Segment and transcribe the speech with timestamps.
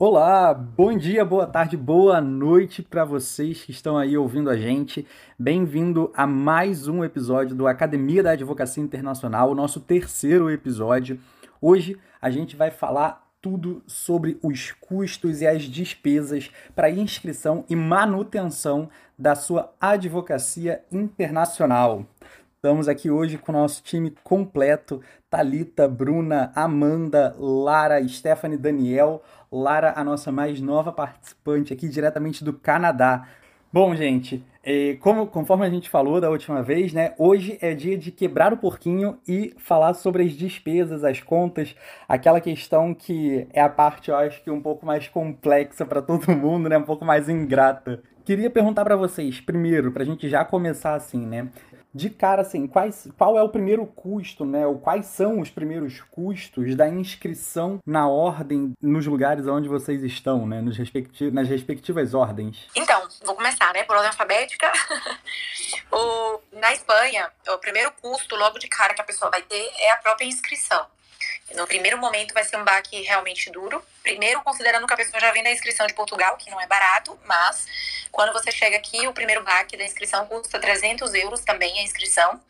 [0.00, 5.04] Olá, bom dia, boa tarde, boa noite para vocês que estão aí ouvindo a gente.
[5.36, 11.18] Bem-vindo a mais um episódio do Academia da Advocacia Internacional, o nosso terceiro episódio.
[11.60, 17.74] Hoje a gente vai falar tudo sobre os custos e as despesas para inscrição e
[17.74, 22.06] manutenção da sua advocacia internacional.
[22.58, 29.22] Estamos aqui hoje com o nosso time completo: Talita, Bruna, Amanda, Lara, Stephanie, Daniel.
[29.50, 33.26] Lara, a nossa mais nova participante aqui diretamente do Canadá.
[33.72, 37.14] Bom, gente, é, como, conforme a gente falou da última vez, né?
[37.18, 41.74] Hoje é dia de quebrar o porquinho e falar sobre as despesas, as contas,
[42.08, 46.30] aquela questão que é a parte, eu acho que um pouco mais complexa para todo
[46.32, 46.78] mundo, né?
[46.78, 48.02] Um pouco mais ingrata.
[48.24, 51.48] Queria perguntar para vocês, primeiro, para a gente já começar assim, né?
[51.94, 54.66] De cara, assim, quais, qual é o primeiro custo, né?
[54.66, 60.46] Ou quais são os primeiros custos da inscrição na ordem nos lugares onde vocês estão,
[60.46, 60.60] né?
[60.60, 62.68] Nos respecti nas respectivas ordens.
[62.74, 63.84] Então, vou começar, né?
[63.84, 64.70] Por ordem alfabética.
[65.90, 69.90] o, na Espanha, o primeiro custo, logo de cara, que a pessoa vai ter é
[69.92, 70.86] a própria inscrição.
[71.54, 73.82] No primeiro momento vai ser um baque realmente duro.
[74.02, 77.18] Primeiro, considerando que a pessoa já vem da inscrição de Portugal, que não é barato,
[77.24, 77.66] mas
[78.12, 82.40] quando você chega aqui, o primeiro baque da inscrição custa 300 euros também a inscrição.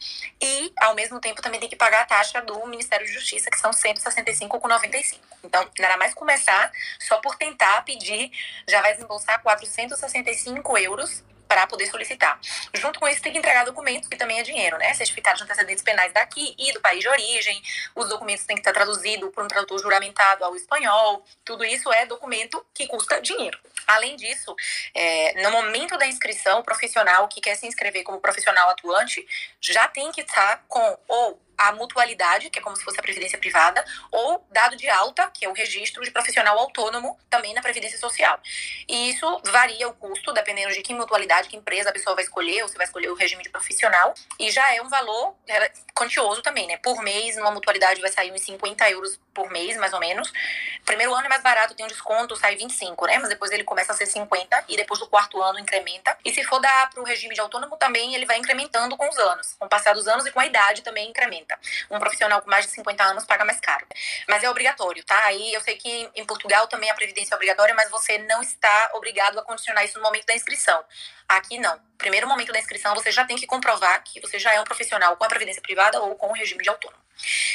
[0.40, 3.58] E, ao mesmo tempo, também tem que pagar a taxa do Ministério de Justiça, que
[3.58, 5.18] são 165,95.
[5.44, 8.30] Então, nada mais começar, só por tentar pedir,
[8.68, 12.38] já vai desembolsar 465 euros para poder solicitar.
[12.74, 14.92] Junto com isso, tem que entregar documentos, que também é dinheiro, né?
[14.94, 17.60] Certificados de antecedentes penais daqui e do país de origem.
[17.96, 21.24] Os documentos têm que estar traduzidos por um tradutor juramentado ao espanhol.
[21.44, 23.58] Tudo isso é documento que custa dinheiro.
[23.86, 24.54] Além disso,
[24.94, 29.26] é, no momento da inscrição, o profissional que quer se inscrever como profissional atuante
[29.60, 33.38] já tem que estar com ou a mutualidade, que é como se fosse a previdência
[33.38, 37.98] privada, ou dado de alta, que é o registro de profissional autônomo, também na previdência
[37.98, 38.40] social.
[38.88, 42.62] E isso varia o custo, dependendo de que mutualidade, que empresa a pessoa vai escolher,
[42.62, 45.34] ou se vai escolher o regime de profissional, e já é um valor
[45.94, 46.76] quantioso também, né?
[46.76, 50.32] Por mês, numa mutualidade vai sair uns 50 euros por mês, mais ou menos.
[50.84, 53.18] Primeiro ano é mais barato, tem um desconto, sai 25, né?
[53.18, 56.16] Mas depois ele começa a ser 50 e depois do quarto ano incrementa.
[56.24, 59.18] E se for dar para o regime de autônomo também, ele vai incrementando com os
[59.18, 59.54] anos.
[59.58, 61.47] Com o passar dos anos e com a idade também incrementa.
[61.90, 63.86] Um profissional com mais de 50 anos paga mais caro.
[64.28, 65.18] Mas é obrigatório, tá?
[65.24, 68.90] Aí eu sei que em Portugal também a previdência é obrigatória, mas você não está
[68.94, 70.84] obrigado a condicionar isso no momento da inscrição.
[71.28, 71.78] Aqui não.
[71.96, 75.16] Primeiro momento da inscrição, você já tem que comprovar que você já é um profissional
[75.16, 77.07] com a previdência privada ou com o regime de autônomo.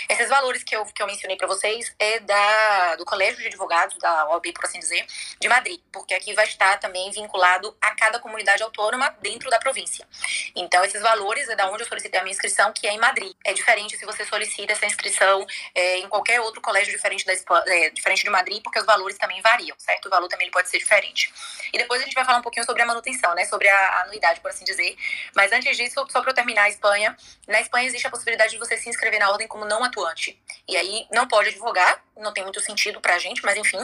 [0.10, 3.98] Esses valores que eu, que eu mencionei para vocês é da, do Colégio de Advogados,
[3.98, 5.06] da OAB, por assim dizer,
[5.40, 10.08] de Madrid, porque aqui vai estar também vinculado a cada comunidade autônoma dentro da província.
[10.56, 13.34] Então, esses valores é da onde eu solicitei a minha inscrição, que é em Madrid.
[13.44, 17.34] É diferente se você solicita essa inscrição é, em qualquer outro colégio diferente, da,
[17.68, 20.08] é, diferente de Madrid, porque os valores também variam, certo?
[20.08, 21.34] O valor também pode ser diferente.
[21.72, 23.46] E depois a gente vai falar um pouquinho sobre a manutenção, né?
[23.46, 24.96] Sobre a anuidade, por assim dizer.
[25.36, 27.16] Mas antes disso, só para eu terminar a Espanha,
[27.48, 30.42] na Espanha existe a possibilidade de você se inscrever na ordem como não atuante.
[30.68, 33.78] E aí não pode advogar, não tem muito sentido pra gente, mas enfim.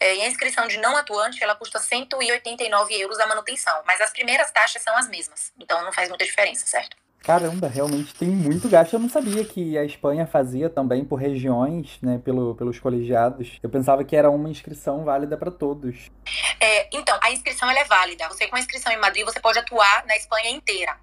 [0.00, 3.72] É, e a inscrição de não atuante, ela custa 189 euros a manutenção.
[3.86, 5.52] Mas as primeiras taxas são as mesmas.
[5.60, 6.96] Então não faz muita diferença, certo?
[7.20, 8.94] Caramba, realmente tem muito gasto.
[8.94, 13.60] Eu não sabia que a Espanha fazia também por regiões, né, pelo, pelos colegiados.
[13.62, 16.10] Eu pensava que era uma inscrição válida para todos.
[16.58, 18.26] É, então, a inscrição é válida.
[18.26, 20.96] Você com a inscrição em Madrid, você pode atuar na Espanha inteira.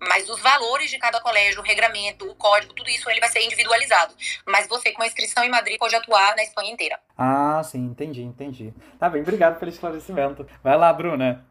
[0.00, 3.42] Mas os valores de cada colégio, o regramento, o código, tudo isso ele vai ser
[3.42, 4.14] individualizado.
[4.44, 6.98] Mas você, com a inscrição em Madrid, pode atuar na Espanha inteira.
[7.16, 8.74] Ah, sim, entendi, entendi.
[8.98, 10.46] Tá bem, obrigado pelo esclarecimento.
[10.62, 11.44] Vai lá, Bruna.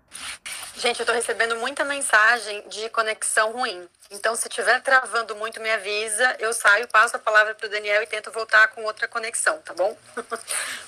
[0.77, 3.87] Gente, eu tô recebendo muita mensagem de conexão ruim.
[4.11, 6.35] Então, se estiver travando muito, me avisa.
[6.37, 9.73] Eu saio, passo a palavra para o Daniel e tento voltar com outra conexão, tá
[9.73, 9.97] bom?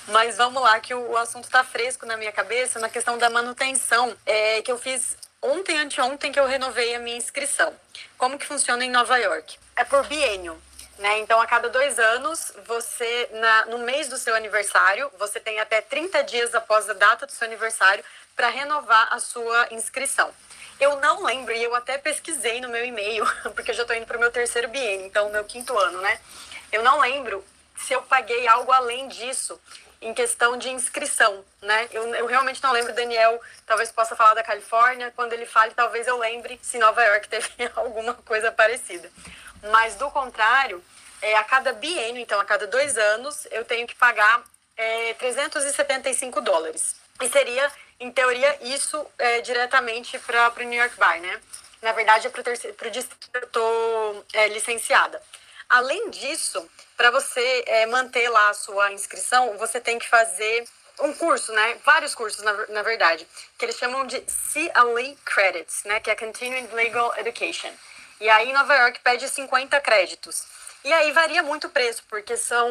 [0.09, 4.15] Mas vamos lá, que o, assunto está fresco na minha cabeça, na questão da manutenção,
[4.25, 7.73] é, que eu fiz ontem, anteontem que eu renovei a minha inscrição.
[8.17, 9.57] Como que funciona em Nova York?
[9.75, 10.61] É por biênio.
[10.97, 11.19] Né?
[11.19, 15.79] Então, a cada dois anos, você, na, no mês do seu aniversário, você tem até
[15.79, 18.03] 30 dias após a data do seu aniversário
[18.35, 20.33] para renovar a sua inscrição.
[20.79, 24.07] Eu não lembro, e eu até pesquisei no meu e-mail, porque eu já estou indo
[24.07, 26.19] para o meu terceiro biênio, então, meu quinto ano, né?
[26.71, 27.45] Eu não lembro
[27.75, 29.59] se eu paguei algo além disso
[30.01, 31.87] em questão de inscrição, né?
[31.91, 36.07] Eu, eu realmente não lembro, Daniel talvez possa falar da Califórnia, quando ele fale, talvez
[36.07, 39.09] eu lembre se Nova York teve alguma coisa parecida.
[39.71, 40.83] Mas do contrário,
[41.21, 44.43] é, a cada biênio, então a cada dois anos, eu tenho que pagar
[44.75, 46.95] é, 375 dólares.
[47.21, 51.41] E seria, em teoria, isso é, diretamente para o New York Bar, né?
[51.81, 55.21] Na verdade, é para o distrito que eu estou é, licenciada.
[55.69, 60.65] Além disso, para você é, manter lá a sua inscrição, você tem que fazer
[61.01, 61.77] um curso, né?
[61.85, 63.27] Vários cursos, na, na verdade,
[63.57, 65.99] que eles chamam de CLE Credits, né?
[65.99, 67.71] Que é Continuing Legal Education.
[68.19, 70.45] E aí, Nova York pede 50 créditos.
[70.83, 72.67] E aí varia muito o preço, porque são.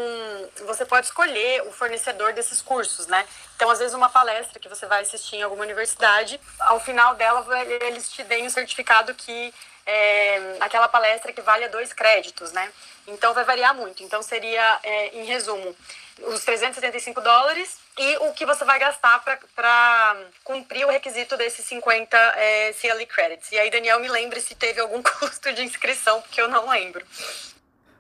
[0.65, 3.27] Você pode escolher o fornecedor desses cursos, né?
[3.55, 7.45] Então, às vezes, uma palestra que você vai assistir em alguma universidade, ao final dela,
[7.83, 9.53] eles te deem um certificado que
[9.87, 12.69] é, aquela palestra que vale dois créditos, né?
[13.07, 14.03] Então vai variar muito.
[14.03, 15.75] Então seria, é, em resumo,
[16.23, 19.23] os 375 dólares e o que você vai gastar
[19.55, 23.53] para cumprir o requisito desses 50 é, CLE credits.
[23.53, 27.05] E aí, Daniel, me lembre se teve algum custo de inscrição, porque eu não lembro.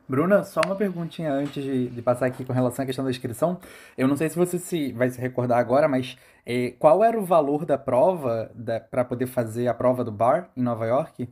[0.08, 3.60] Bruna, só uma perguntinha antes de, de, passar aqui com relação à questão da inscrição.
[3.98, 7.24] Eu não sei se você se, vai se recordar agora, mas é, qual era o
[7.24, 8.52] valor da prova
[8.88, 11.28] para poder fazer a prova do bar em Nova York?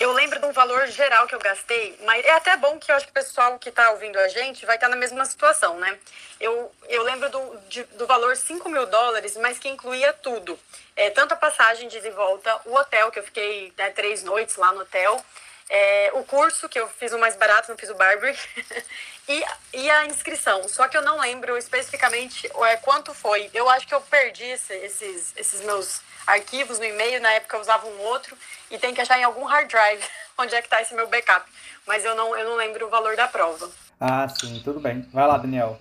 [0.00, 2.94] Eu lembro de um valor geral que eu gastei, mas é até bom que eu
[2.94, 5.76] acho que o pessoal que está ouvindo a gente vai estar tá na mesma situação,
[5.78, 5.98] né?
[6.40, 10.58] Eu, eu lembro do, de, do valor 5 mil dólares, mas que incluía tudo.
[10.94, 14.22] É, tanto a passagem de ida e volta, o hotel, que eu fiquei né, três
[14.22, 15.20] noites lá no hotel,
[15.70, 18.36] é, o curso, que eu fiz o mais barato, não fiz o Barbary,
[19.28, 19.44] e,
[19.74, 20.66] e a inscrição.
[20.68, 23.50] Só que eu não lembro especificamente é, quanto foi.
[23.52, 27.60] Eu acho que eu perdi esse, esses, esses meus arquivos no e-mail, na época eu
[27.60, 28.36] usava um outro,
[28.70, 30.04] e tem que achar em algum hard drive
[30.38, 31.50] onde é que está esse meu backup.
[31.86, 33.70] Mas eu não, eu não lembro o valor da prova.
[34.00, 35.02] Ah, sim, tudo bem.
[35.12, 35.78] Vai lá, Daniel.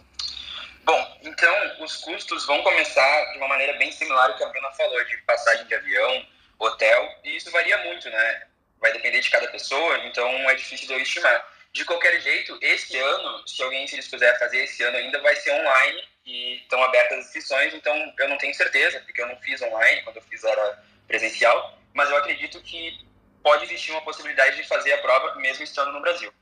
[0.83, 4.72] Bom, então os custos vão começar de uma maneira bem similar ao que a Bruna
[4.72, 6.25] falou, de passagem de avião,
[6.57, 8.46] hotel, e isso varia muito, né?
[8.79, 11.57] Vai depender de cada pessoa, então é difícil de eu estimar.
[11.74, 15.51] De qualquer jeito, esse ano, se alguém se dispuser fazer esse ano ainda, vai ser
[15.51, 19.62] online e estão abertas as inscrições, então eu não tenho certeza, porque eu não fiz
[19.62, 23.06] online, quando eu fiz era presencial, mas eu acredito que
[23.44, 26.33] pode existir uma possibilidade de fazer a prova mesmo estando no Brasil.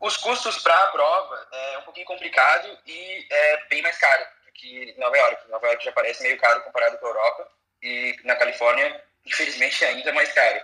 [0.00, 4.52] Os custos para a prova é um pouquinho complicado e é bem mais caro do
[4.52, 5.50] que Nova York.
[5.50, 7.50] Nova York já parece meio caro comparado com a Europa
[7.82, 10.60] e na Califórnia, infelizmente, é ainda mais caro.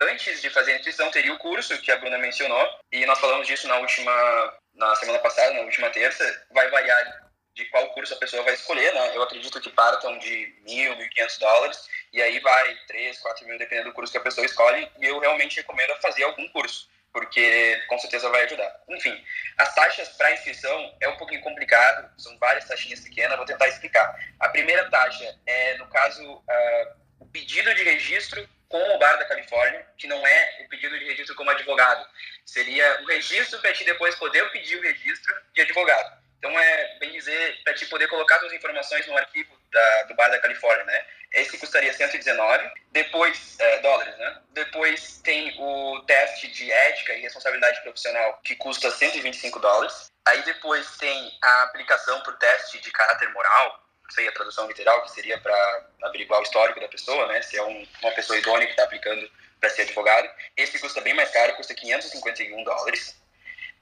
[0.00, 3.46] Antes de fazer a inscrição, teria o curso que a Bruna mencionou e nós falamos
[3.46, 6.46] disso na última, na semana passada, na última terça.
[6.50, 7.24] Vai variar
[7.54, 9.16] de qual curso a pessoa vai escolher, né?
[9.16, 13.56] Eu acredito que partam de mil, mil quinhentos dólares e aí vai três, quatro mil
[13.56, 14.90] dependendo do curso que a pessoa escolhe.
[14.98, 18.82] E eu realmente recomendo fazer algum curso, porque com certeza vai ajudar.
[18.88, 19.24] Enfim,
[19.56, 23.36] as taxas para inscrição é um pouquinho complicado, são várias taxinhas pequenas.
[23.36, 24.18] Vou tentar explicar.
[24.40, 29.24] A primeira taxa é, no caso, uh, o pedido de registro com o Bar da
[29.26, 32.06] Califórnia, que não é o pedido de registro como advogado.
[32.44, 36.24] Seria o registro para te depois poder pedir o registro de advogado.
[36.38, 40.28] Então, é bem dizer, para te poder colocar suas informações no arquivo da, do Bar
[40.28, 41.06] da Califórnia, né?
[41.32, 44.40] Esse custaria 119 depois, é, dólares, né?
[44.50, 50.12] Depois tem o teste de ética e responsabilidade profissional, que custa 125 dólares.
[50.26, 53.83] Aí depois tem a aplicação o teste de caráter moral,
[54.14, 57.42] sei a tradução literal, que seria para averiguar o histórico da pessoa, né?
[57.42, 59.30] Se é um, uma pessoa idônea que está aplicando
[59.60, 60.28] para ser advogado.
[60.56, 63.16] Esse custa bem mais caro, custa 551 dólares.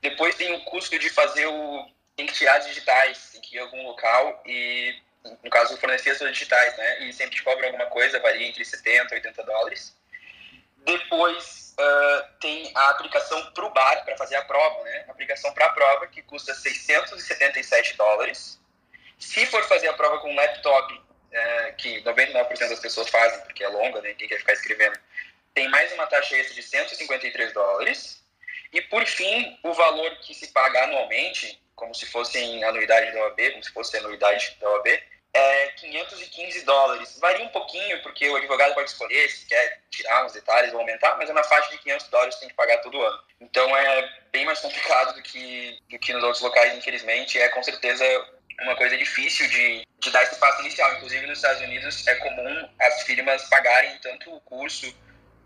[0.01, 1.87] Depois tem o custo de fazer o
[2.17, 4.95] tem que tirar digitais, tem que ir a algum local e,
[5.43, 7.05] no caso, fornecer suas digitais, né?
[7.05, 9.97] E sempre te cobra alguma coisa, varia entre 70 e 80 dólares.
[10.85, 15.05] Depois uh, tem a aplicação para o bar, para fazer a prova, né?
[15.09, 18.61] A aplicação para a prova, que custa 677 dólares.
[19.23, 23.63] Se for fazer a prova com um laptop, uh, que 99% das pessoas fazem, porque
[23.63, 24.11] é longa, né?
[24.11, 24.99] ninguém quer ficar escrevendo,
[25.55, 28.21] tem mais uma taxa extra de 153 dólares.
[28.73, 33.21] E, por fim, o valor que se paga anualmente, como se fosse em anuidade da
[33.21, 34.89] OAB, como se fosse anuidade da OAB,
[35.35, 37.19] é 515 dólares.
[37.21, 41.17] Varia um pouquinho, porque o advogado pode escolher se quer tirar uns detalhes ou aumentar,
[41.17, 43.23] mas é na faixa de 500 dólares que tem que pagar todo ano.
[43.41, 47.39] Então é bem mais complicado do que, do que nos outros locais, infelizmente.
[47.39, 48.05] É com certeza
[48.63, 50.95] uma coisa difícil de, de dar esse passo inicial.
[50.97, 54.95] Inclusive nos Estados Unidos é comum as firmas pagarem tanto o curso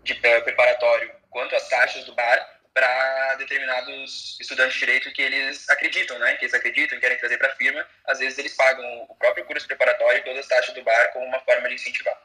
[0.03, 5.67] de eh, preparatório quanto as taxas do bar para determinados estudantes de direito que eles
[5.69, 6.35] acreditam, né?
[6.35, 7.83] Que eles acreditam querem trazer para a firma.
[8.05, 11.25] Às vezes eles pagam o próprio curso preparatório e todas as taxas do bar como
[11.25, 12.15] uma forma de incentivar.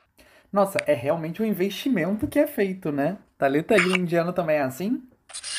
[0.52, 3.16] Nossa, é realmente um investimento que é feito, né?
[3.38, 5.02] Talita ali indiano também é assim?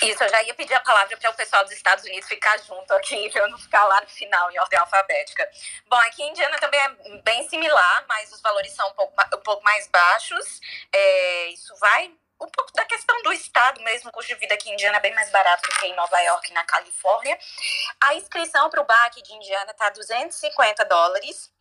[0.02, 2.92] Isso, eu já ia pedir a palavra para o pessoal dos Estados Unidos ficar junto
[2.94, 5.50] aqui, para eu não ficar lá no final, em ordem alfabética.
[5.88, 9.42] Bom, aqui em Indiana também é bem similar, mas os valores são um pouco, um
[9.42, 10.60] pouco mais baixos.
[10.92, 12.12] É, isso vai
[12.42, 15.00] um pouco da questão do estado mesmo, o custo de vida aqui em Indiana é
[15.00, 17.38] bem mais barato do que em Nova York na Califórnia.
[18.02, 21.52] A inscrição para o BAC de Indiana está 250 dólares.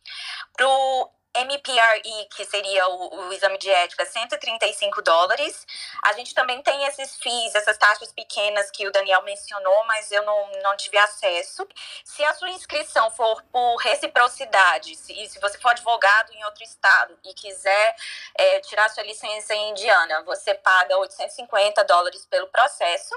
[0.55, 5.65] Para o MPRE, que seria o, o, exame de ética, 135 dólares.
[6.03, 10.23] A gente também tem esses FIIs, essas taxas pequenas que o Daniel mencionou, mas eu
[10.23, 11.67] não, não tive acesso.
[12.03, 17.17] Se a sua inscrição for por reciprocidade, se, se você for advogado em outro estado
[17.23, 17.95] e quiser
[18.35, 23.15] é, tirar sua licença em Indiana, você paga 850 dólares pelo processo.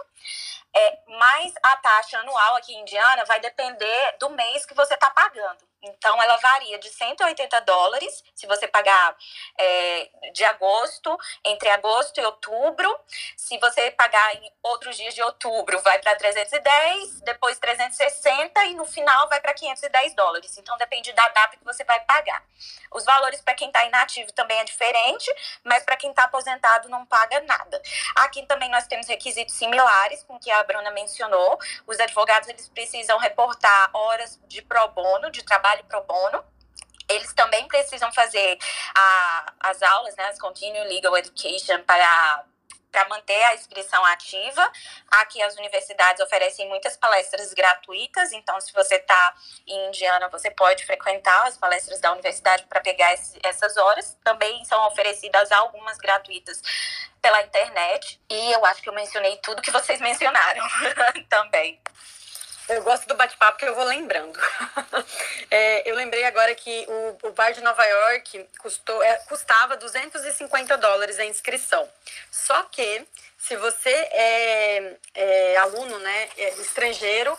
[0.74, 5.10] É, mas a taxa anual aqui em Indiana vai depender do mês que você está
[5.10, 5.58] pagando.
[5.86, 9.16] Então, ela varia de 180 dólares, se você pagar
[9.58, 12.98] é, de agosto, entre agosto e outubro.
[13.36, 18.84] Se você pagar em outros dias de outubro, vai para 310, depois 360 e no
[18.84, 20.56] final vai para 510 dólares.
[20.58, 22.42] Então, depende da data que você vai pagar.
[22.92, 25.30] Os valores para quem está inativo também é diferente,
[25.62, 27.80] mas para quem está aposentado não paga nada.
[28.16, 31.58] Aqui também nós temos requisitos similares com que a Bruna mencionou.
[31.86, 36.44] Os advogados eles precisam reportar horas de pro bono, de trabalho trabalho pro bono.
[37.08, 38.58] Eles também precisam fazer
[38.94, 42.44] a, as aulas, né, as Continuing Legal Education para
[42.90, 44.72] para manter a inscrição ativa.
[45.10, 49.34] Aqui as universidades oferecem muitas palestras gratuitas, então se você está
[49.66, 54.16] em Indiana, você pode frequentar as palestras da universidade para pegar esse, essas horas.
[54.24, 56.62] Também são oferecidas algumas gratuitas
[57.20, 58.18] pela internet.
[58.30, 60.66] E eu acho que eu mencionei tudo que vocês mencionaram
[61.28, 61.78] também.
[62.68, 64.36] Eu gosto do bate-papo porque eu vou lembrando.
[65.50, 70.76] é, eu lembrei agora que o, o bar de Nova York custou, é, custava 250
[70.78, 71.88] dólares a inscrição.
[72.30, 73.06] Só que
[73.38, 77.38] se você é, é aluno né, é estrangeiro,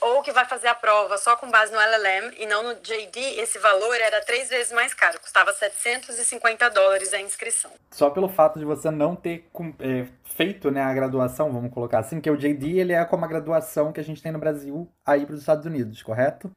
[0.00, 3.18] ou que vai fazer a prova só com base no LLM e não no JD,
[3.38, 7.70] esse valor era três vezes mais caro, custava 750 dólares a inscrição.
[7.90, 9.48] Só pelo fato de você não ter
[9.80, 13.28] é, feito né, a graduação, vamos colocar assim, que o JD ele é como a
[13.28, 16.50] graduação que a gente tem no Brasil aí para os Estados Unidos, correto?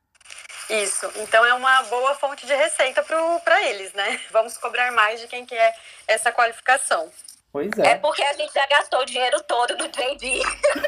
[0.70, 4.20] Isso, então é uma boa fonte de receita para eles, né?
[4.32, 5.76] Vamos cobrar mais de quem quer
[6.08, 7.12] essa qualificação.
[7.54, 7.92] Pois é.
[7.92, 10.42] É porque a gente já gastou o dinheiro todo no JD.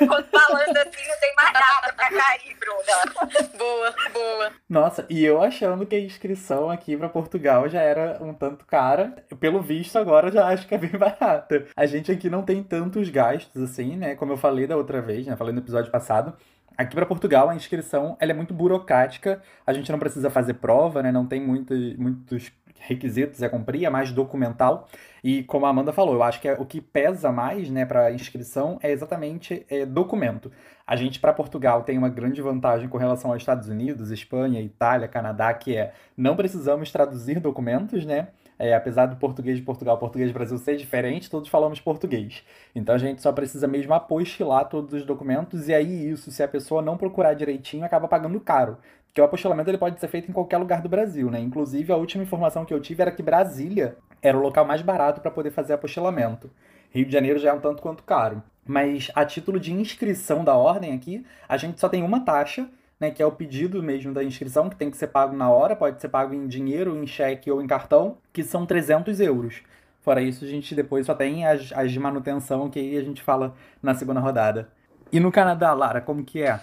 [0.07, 3.47] Quando falando assim, não tem mais nada pra cair, Bruna.
[3.55, 4.51] boa, boa.
[4.67, 9.13] Nossa, e eu achando que a inscrição aqui pra Portugal já era um tanto cara.
[9.39, 11.67] Pelo visto, agora já acho que é bem barata.
[11.75, 14.15] A gente aqui não tem tantos gastos assim, né?
[14.15, 15.35] Como eu falei da outra vez, né?
[15.35, 16.35] Falei no episódio passado.
[16.75, 19.39] Aqui para Portugal, a inscrição ela é muito burocrática.
[19.67, 21.11] A gente não precisa fazer prova, né?
[21.11, 22.51] Não tem muito, muitos
[22.85, 24.87] requisitos a cumprir, é mais documental.
[25.23, 28.11] E como a Amanda falou, eu acho que é, o que pesa mais né, para
[28.11, 30.51] inscrição é exatamente é, documento.
[30.85, 35.07] A gente, para Portugal, tem uma grande vantagem com relação aos Estados Unidos, Espanha, Itália,
[35.07, 38.27] Canadá, que é não precisamos traduzir documentos, né?
[38.57, 42.43] É, apesar do português de Portugal, português do Brasil ser diferente, todos falamos português.
[42.73, 46.47] Então a gente só precisa mesmo apostilar todos os documentos, e aí isso, se a
[46.47, 48.77] pessoa não procurar direitinho, acaba pagando caro.
[49.15, 51.39] Porque o apostilamento ele pode ser feito em qualquer lugar do Brasil, né?
[51.39, 55.21] Inclusive, a última informação que eu tive era que Brasília era o local mais barato
[55.21, 56.51] para poder fazer apostilamento.
[56.91, 58.43] Rio de Janeiro já é um tanto quanto caro.
[58.67, 62.67] Mas a título de inscrição da ordem aqui, a gente só tem uma taxa,
[62.99, 65.77] né, que é o pedido mesmo da inscrição, que tem que ser pago na hora,
[65.77, 69.61] pode ser pago em dinheiro, em cheque ou em cartão, que são 300 euros.
[70.01, 73.21] Fora isso, a gente depois só tem as, as de manutenção, que aí a gente
[73.21, 74.67] fala na segunda rodada.
[75.09, 76.59] E no Canadá, Lara, como que é?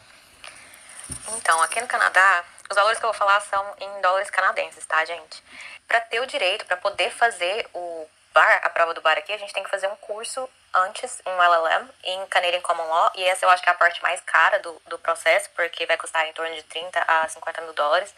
[1.52, 5.04] Então, aqui no Canadá, os valores que eu vou falar são em dólares canadenses, tá,
[5.04, 5.44] gente?
[5.86, 9.36] Para ter o direito, para poder fazer o bar, a prova do bar aqui, a
[9.36, 13.44] gente tem que fazer um curso antes, um LLM, em Canadian Common Law, e essa
[13.44, 16.32] eu acho que é a parte mais cara do, do processo, porque vai custar em
[16.32, 18.14] torno de 30 a 50 mil dólares.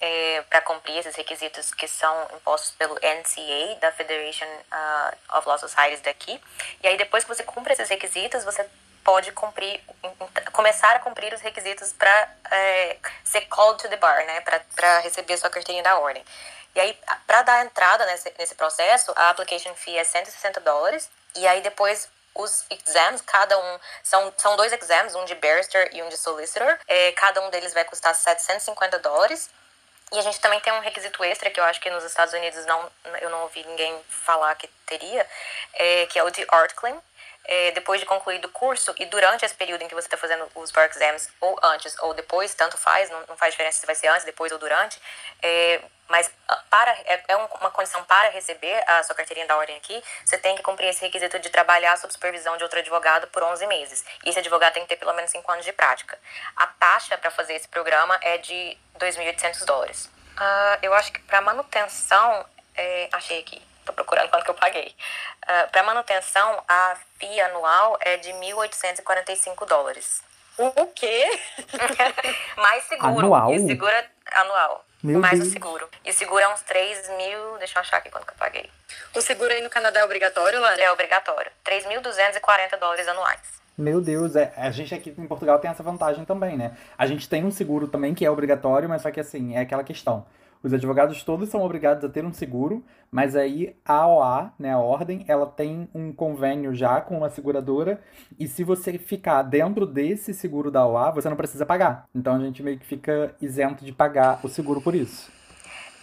[0.00, 5.56] É, para cumprir esses requisitos que são impostos pelo NCA, da Federation uh, of Law
[5.56, 6.42] Societies daqui.
[6.82, 8.68] E aí, depois que você cumpre esses requisitos, você
[9.04, 9.80] pode cumprir,
[10.52, 14.40] começar a cumprir os requisitos para é, ser called to the bar, né,
[14.74, 16.24] para receber a sua carteirinha da ordem.
[16.74, 21.46] E aí, para dar entrada nesse, nesse processo, a application fee é 160 dólares, e
[21.46, 26.08] aí depois os exams, cada um, são, são dois exams, um de barrister e um
[26.08, 29.48] de solicitor, é, cada um deles vai custar 750 dólares,
[30.12, 32.64] e a gente também tem um requisito extra que eu acho que nos Estados Unidos
[32.66, 35.26] não, eu não ouvi ninguém falar que teria,
[35.74, 37.00] é, que é o de art claim,
[37.44, 40.46] é, depois de concluído o curso e durante esse período em que você está fazendo
[40.54, 43.94] os bar exams, ou antes ou depois, tanto faz, não, não faz diferença se vai
[43.94, 45.00] ser antes, depois ou durante,
[45.42, 49.76] é, mas ah, para, é, é uma condição para receber a sua carteirinha da ordem
[49.76, 53.42] aqui, você tem que cumprir esse requisito de trabalhar sob supervisão de outro advogado por
[53.42, 54.04] 11 meses.
[54.24, 56.18] E esse advogado tem que ter pelo menos 5 anos de prática.
[56.56, 60.06] A taxa para fazer esse programa é de 2.800 dólares.
[60.36, 64.88] Uh, eu acho que para manutenção, é, achei aqui, Tô procurando quanto que eu paguei.
[64.88, 70.22] Uh, ah, para manutenção, a FII anual é de 1.845 dólares.
[70.56, 71.26] O quê?
[72.56, 73.18] Mais seguro.
[73.18, 73.52] Anual?
[73.52, 74.84] E segura anual.
[75.02, 75.48] Meu mais Deus.
[75.48, 75.86] o seguro.
[76.02, 77.58] E é uns 3 mil.
[77.58, 78.70] Deixa eu achar aqui quanto que eu paguei.
[79.14, 80.80] O seguro aí no Canadá é obrigatório, Lara?
[80.80, 81.52] É obrigatório.
[81.62, 83.40] 3.240 dólares anuais.
[83.76, 86.76] Meu Deus, é, a gente aqui em Portugal tem essa vantagem também, né?
[86.96, 89.84] A gente tem um seguro também que é obrigatório, mas só que assim, é aquela
[89.84, 90.24] questão.
[90.64, 94.78] Os advogados todos são obrigados a ter um seguro, mas aí a OA, né, a
[94.78, 98.02] ordem, ela tem um convênio já com uma seguradora,
[98.40, 102.06] e se você ficar dentro desse seguro da OA, você não precisa pagar.
[102.14, 105.30] Então a gente meio que fica isento de pagar o seguro por isso.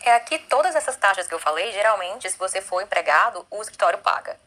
[0.05, 3.97] É aqui todas essas taxas que eu falei, geralmente, se você for empregado, o escritório
[3.97, 4.37] paga.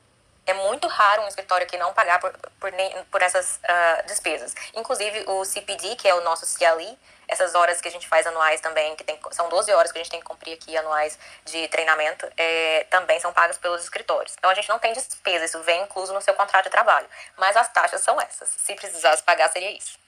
[0.46, 2.72] É muito raro um escritório que não pagar por, por,
[3.10, 4.54] por essas ah, despesas.
[4.74, 8.60] Inclusive, o CPD, que é o nosso CLE, essas horas que a gente faz anuais
[8.60, 11.66] também, que tem, são 12 horas que a gente tem que cumprir aqui anuais de
[11.68, 14.34] treinamento, é, também são pagas pelos escritórios.
[14.38, 17.08] Então, a gente não tem despesa, isso vem incluso no seu contrato de trabalho.
[17.36, 18.48] Mas as taxas são essas.
[18.48, 19.98] Se precisasse pagar, seria isso.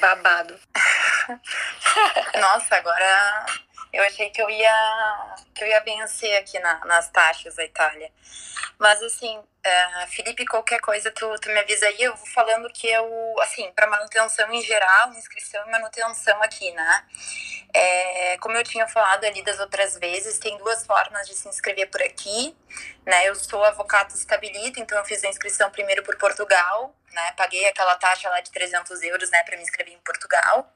[0.00, 0.58] Babado.
[2.38, 3.46] Nossa, agora
[3.92, 8.10] eu achei que eu ia que eu ia vencer aqui na- nas taxas da Itália.
[8.78, 12.86] Mas assim, eh, Felipe, qualquer coisa tu, tu me avisa aí, eu vou falando que
[12.88, 17.06] eu, assim, para manutenção em geral, inscrição e manutenção aqui, né?
[17.74, 21.88] É, como eu tinha falado ali das outras vezes, tem duas formas de se inscrever
[21.90, 22.56] por aqui,
[23.06, 23.28] né?
[23.28, 27.32] Eu sou avocado estabilita, então eu fiz a inscrição primeiro por Portugal, né?
[27.36, 30.72] Paguei aquela taxa lá de 300 euros, né, para me inscrever em Portugal.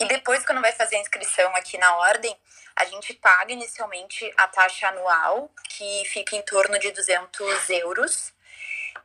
[0.00, 2.36] E depois, quando vai fazer a inscrição aqui na ordem,
[2.76, 8.32] a gente paga inicialmente a taxa anual, que fica em torno de 200 euros.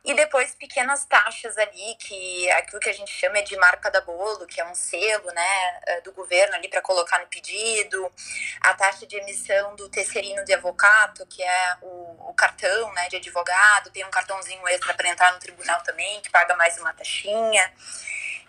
[0.04, 4.46] E depois pequenas taxas ali, que aquilo que a gente chama de marca da bolo,
[4.46, 8.12] que é um selo, né, eh, do governo ali para colocar no pedido,
[8.60, 13.16] a taxa de emissão do terceirino de avocado, que é o, o cartão, né, de
[13.16, 17.72] advogado, tem um cartãozinho extra para entrar no tribunal também, que paga mais uma taxinha.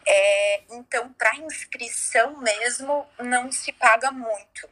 [0.07, 4.69] É, então, para inscrição mesmo, não se paga muito.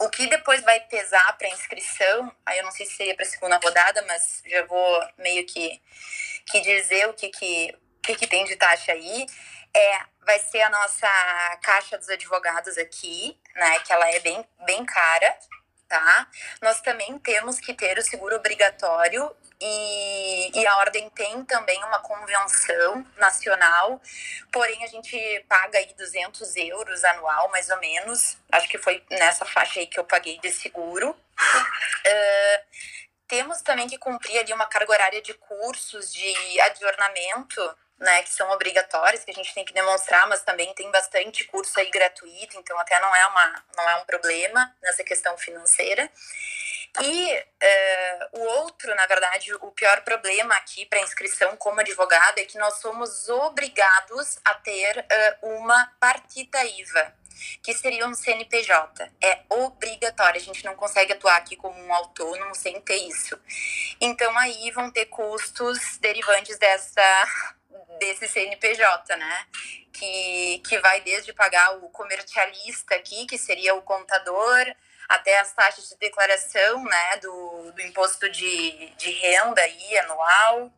[0.00, 3.58] O que depois vai pesar para inscrição, aí eu não sei se seria para segunda
[3.62, 5.82] rodada, mas já vou meio que,
[6.46, 9.26] que dizer o que, que, que, que tem de taxa aí.
[9.74, 13.80] É, vai ser a nossa caixa dos advogados aqui, né?
[13.80, 15.38] Que ela é bem, bem cara,
[15.88, 16.28] tá?
[16.60, 21.98] Nós também temos que ter o seguro obrigatório e, e a ordem tem também uma
[22.00, 24.00] convenção nacional,
[24.52, 28.36] porém a gente paga aí 200 euros anual, mais ou menos.
[28.52, 31.16] Acho que foi nessa faixa aí que eu paguei de seguro.
[32.10, 32.62] Ah,
[33.28, 38.48] temos também que cumprir ali uma carga horária de cursos de adornamento, né, que são
[38.50, 42.78] obrigatórios, que a gente tem que demonstrar, mas também tem bastante curso aí gratuito, então
[42.78, 46.08] até não é, uma, não é um problema nessa questão financeira.
[47.00, 52.44] E eh, o outro, na verdade, o pior problema aqui para inscrição como advogado é
[52.44, 57.14] que nós somos obrigados a ter eh, uma partita IVA,
[57.62, 59.12] que seria um CNPJ.
[59.22, 63.38] É obrigatório, a gente não consegue atuar aqui como um autônomo sem ter isso.
[64.00, 67.02] Então aí vão ter custos derivantes dessa
[67.98, 69.46] desse CNPJ, né?
[69.92, 74.74] Que, que vai desde pagar o comercialista aqui, que seria o contador,
[75.08, 80.70] até as taxas de declaração, né, do, do imposto de, de renda aí, anual,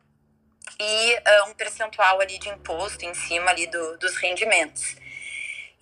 [0.79, 4.95] e ah, um percentual ali de imposto em cima ali do, dos rendimentos.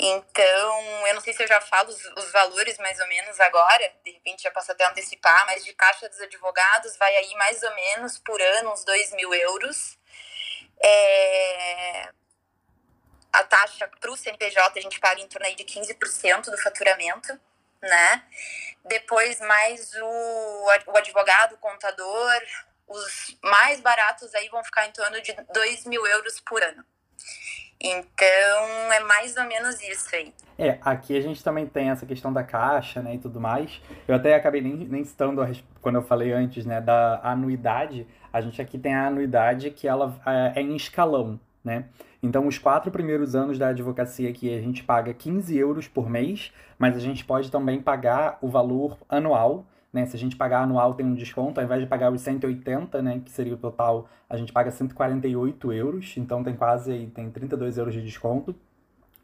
[0.02, 3.92] Então, eu não sei se eu já falo os, os valores mais ou menos agora,
[4.04, 7.76] de repente já posso até antecipar, mas de caixa dos advogados vai aí mais ou
[7.76, 9.99] menos por ano uns 2 mil euros.
[10.82, 12.10] É,
[13.32, 17.40] a taxa para o CNPJ a gente paga em torno aí de 15% do faturamento,
[17.82, 18.24] né?
[18.86, 22.42] Depois mais o, o advogado, o contador,
[22.88, 26.84] os mais baratos aí vão ficar em torno de 2 mil euros por ano.
[27.82, 30.34] Então é mais ou menos isso aí.
[30.58, 33.82] É, aqui a gente também tem essa questão da caixa, né, e tudo mais.
[34.06, 35.50] Eu até acabei nem, nem citando, a
[35.82, 38.06] quando eu falei antes, né, da anuidade.
[38.34, 41.86] A gente aqui tem a anuidade que ela é, é em escalão, né?
[42.22, 46.52] Então, os quatro primeiros anos da advocacia aqui, a gente paga 15 euros por mês,
[46.78, 50.06] mas a gente pode também pagar o valor anual, né?
[50.06, 53.22] Se a gente pagar anual, tem um desconto, ao invés de pagar os 180, né,
[53.24, 57.78] que seria o total, a gente paga 148 euros, então tem quase aí, tem 32
[57.78, 58.56] euros de desconto.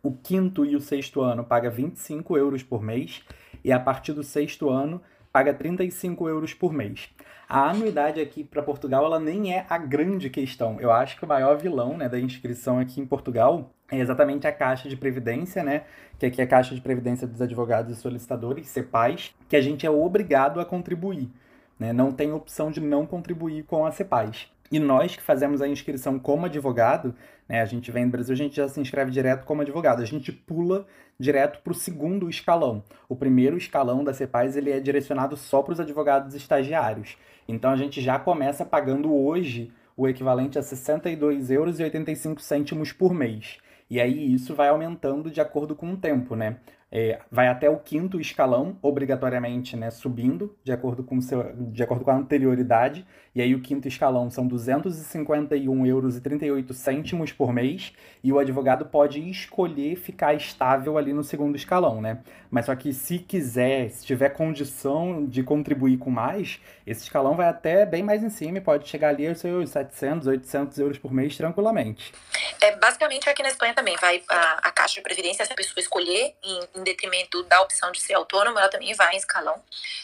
[0.02, 3.24] O quinto e o sexto ano paga 25 euros por mês
[3.64, 5.02] e a partir do sexto ano
[5.32, 7.10] paga 35 euros por mês.
[7.50, 10.80] A anuidade aqui para Portugal ela nem é a grande questão.
[10.80, 14.52] Eu acho que o maior vilão né, da inscrição aqui em Portugal é exatamente a
[14.52, 15.84] Caixa de Previdência, né?
[16.18, 19.86] Que aqui é a Caixa de Previdência dos Advogados e Solicitadores, CEPAS, que a gente
[19.86, 21.30] é obrigado a contribuir.
[21.80, 21.94] Né?
[21.94, 24.50] Não tem opção de não contribuir com a CEPAS.
[24.72, 27.14] E nós que fazemos a inscrição como advogado,
[27.48, 30.02] né, a gente vem do Brasil, a gente já se inscreve direto como advogado.
[30.02, 30.88] A gente pula
[31.20, 32.84] direto para o segundo escalão.
[33.08, 37.16] O primeiro escalão da CEPAS ele é direcionado só para os advogados estagiários.
[37.48, 43.60] Então a gente já começa pagando hoje o equivalente a R$ 62,85 euros por mês.
[43.96, 46.58] E aí isso vai aumentando de acordo com o tempo, né?
[46.92, 52.04] É, vai até o quinto escalão, obrigatoriamente, né, subindo, de acordo, com seu, de acordo
[52.04, 53.08] com a anterioridade.
[53.36, 55.86] E aí o quinto escalão são 251,38
[57.14, 57.92] euros por mês.
[58.24, 62.24] E o advogado pode escolher ficar estável ali no segundo escalão, né?
[62.50, 67.48] Mas só que se quiser, se tiver condição de contribuir com mais, esse escalão vai
[67.48, 71.14] até bem mais em cima e pode chegar ali aos seus 700, 800 euros por
[71.14, 72.14] mês tranquilamente.
[72.62, 75.80] É, basicamente aqui na Espanha também vai a, a Caixa de Previdência, se a pessoa
[75.80, 79.62] escolher em, em detrimento da opção de ser autônomo, ela também vai em escalão.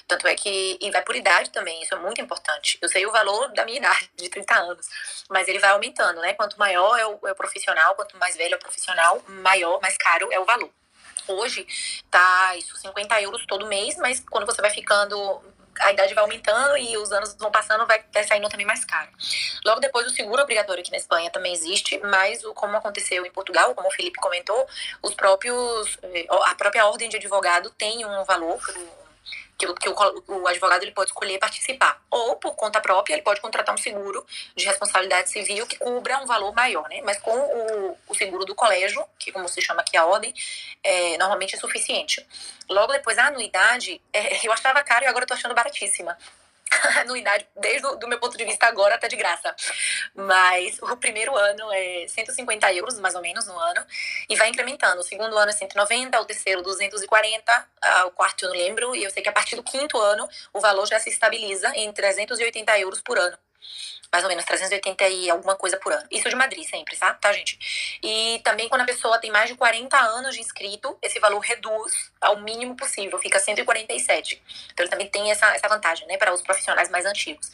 [0.07, 2.77] Tanto é que, e vai por idade também, isso é muito importante.
[2.81, 4.87] Eu sei o valor da minha idade, de 30 anos,
[5.29, 6.33] mas ele vai aumentando, né?
[6.33, 9.95] Quanto maior é o, é o profissional, quanto mais velho é o profissional, maior, mais
[9.97, 10.69] caro é o valor.
[11.27, 11.65] Hoje
[12.09, 15.41] tá isso 50 euros todo mês, mas quando você vai ficando
[15.79, 19.09] a idade vai aumentando e os anos vão passando, vai, saindo também mais caro.
[19.65, 23.73] Logo depois, o seguro obrigatório aqui na Espanha também existe, mas como aconteceu em Portugal,
[23.73, 24.67] como o Felipe comentou,
[25.01, 28.59] os próprios, eh, a própria ordem de advogado tem um valor
[29.61, 29.95] que, que o,
[30.27, 32.01] o, advogado ele pode escolher participar.
[32.09, 36.25] Ou, por conta própria, ele pode contratar um seguro de responsabilidade civil que cubra um
[36.25, 37.01] valor maior, né?
[37.03, 40.33] Mas com o, o seguro do colégio, que como se chama aqui a ordem,
[40.83, 42.25] é, normalmente é suficiente.
[42.69, 46.17] Logo depois, a anuidade, é, eu achava caro e agora eu tô achando baratíssima.
[47.01, 49.55] anuidade, desde o do meu ponto de vista agora, tá de graça.
[50.15, 53.85] Mas o primeiro ano é 150 euros, mais ou menos, no ano,
[54.29, 55.01] e vai incrementando.
[55.01, 59.03] O segundo ano é 190, o terceiro 240, ah, o quarto eu não lembro, e
[59.03, 62.79] eu sei que a partir do quinto ano o valor já se estabiliza em 380
[62.79, 63.37] euros por ano
[64.11, 66.05] mais ou menos 380 e alguma coisa por ano.
[66.11, 67.13] Isso de Madrid sempre, tá?
[67.13, 67.57] Tá, gente?
[68.03, 72.11] E também quando a pessoa tem mais de 40 anos de inscrito, esse valor reduz
[72.19, 74.41] ao mínimo possível, fica 147.
[74.73, 77.49] Então ele também tem essa, essa vantagem, né, para os profissionais mais antigos.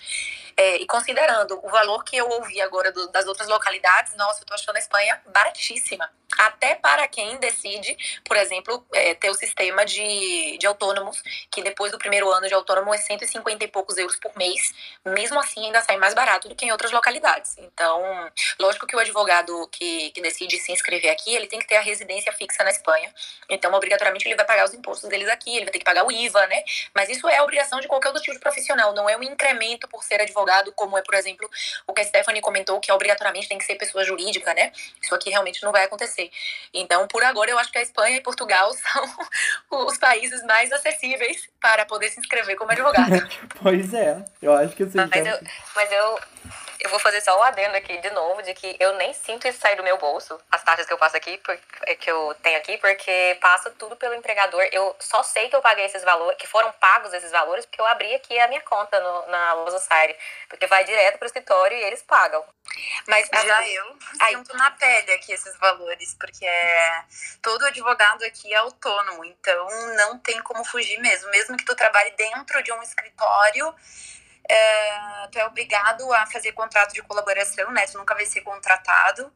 [0.60, 4.46] É, e considerando o valor que eu ouvi agora do, das outras localidades, nossa, eu
[4.46, 6.10] tô achando a Espanha baratíssima.
[6.38, 11.92] Até para quem decide, por exemplo, é, ter o sistema de, de autônomos, que depois
[11.92, 14.74] do primeiro ano de autônomo é 150 e poucos euros por mês.
[15.06, 17.56] Mesmo assim, ainda sai mais barato do que em outras localidades.
[17.60, 18.02] Então,
[18.60, 21.82] lógico que o advogado que, que decide se inscrever aqui, ele tem que ter a
[21.82, 23.14] residência fixa na Espanha.
[23.48, 26.12] Então, obrigatoriamente, ele vai pagar os impostos deles aqui, ele vai ter que pagar o
[26.12, 26.64] IVA, né?
[26.94, 29.88] Mas isso é a obrigação de qualquer outro tipo de profissional, não é um incremento
[29.88, 31.50] por ser advogado advogado, como é, por exemplo,
[31.86, 34.72] o que a Stephanie comentou, que obrigatoriamente tem que ser pessoa jurídica, né?
[35.02, 36.32] Isso aqui realmente não vai acontecer.
[36.74, 41.48] Então, por agora, eu acho que a Espanha e Portugal são os países mais acessíveis
[41.62, 43.28] para poder se inscrever como advogado.
[43.62, 44.98] pois é, eu acho que sim.
[44.98, 45.40] Mas eu,
[45.76, 46.20] mas eu
[46.80, 49.60] eu vou fazer só o adendo aqui de novo, de que eu nem sinto isso
[49.60, 51.40] sair do meu bolso, as taxas que eu passo aqui,
[51.84, 54.68] é, que eu tenho aqui, porque passa tudo pelo empregador.
[54.72, 57.86] Eu só sei que eu paguei esses valores, que foram pagos esses valores, porque eu
[57.86, 60.16] abri aqui a minha conta no, na Losocire.
[60.50, 62.44] Porque vai direto pro escritório e eles pagam.
[63.08, 67.04] Mas já eu sinto na pele aqui esses valores, porque é,
[67.42, 71.30] todo advogado aqui é autônomo, então não tem como fugir mesmo.
[71.32, 73.74] Mesmo que tu trabalhe dentro de um escritório,
[74.50, 77.86] é, tu é obrigado a fazer contrato de colaboração, né?
[77.86, 79.32] Tu nunca vai ser contratado.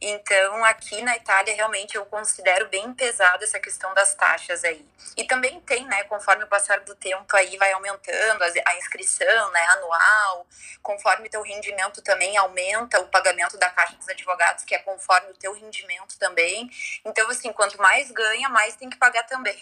[0.00, 4.84] Então, aqui na Itália, realmente, eu considero bem pesado essa questão das taxas aí.
[5.16, 6.04] E também tem, né?
[6.04, 9.64] Conforme o passar do tempo aí vai aumentando a inscrição, né?
[9.66, 10.46] Anual.
[10.82, 15.34] Conforme teu rendimento também aumenta o pagamento da caixa dos advogados, que é conforme o
[15.34, 16.70] teu rendimento também.
[17.04, 19.58] Então, assim, quanto mais ganha, mais tem que pagar também.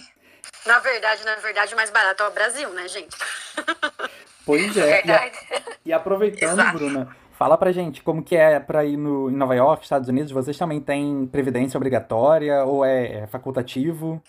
[0.65, 3.17] Na verdade, na verdade, mais barato é o Brasil, né, gente?
[4.45, 5.05] Pois é.
[5.05, 5.31] E, a,
[5.87, 6.79] e, aproveitando, Exato.
[6.79, 10.33] Bruna, fala pra gente como que é pra ir no, em Nova York, Estados Unidos.
[10.33, 14.23] Vocês também têm previdência obrigatória ou é, é facultativo?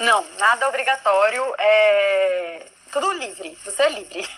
[0.00, 1.42] Não, nada obrigatório.
[1.58, 3.56] É tudo livre.
[3.64, 4.28] Você é livre.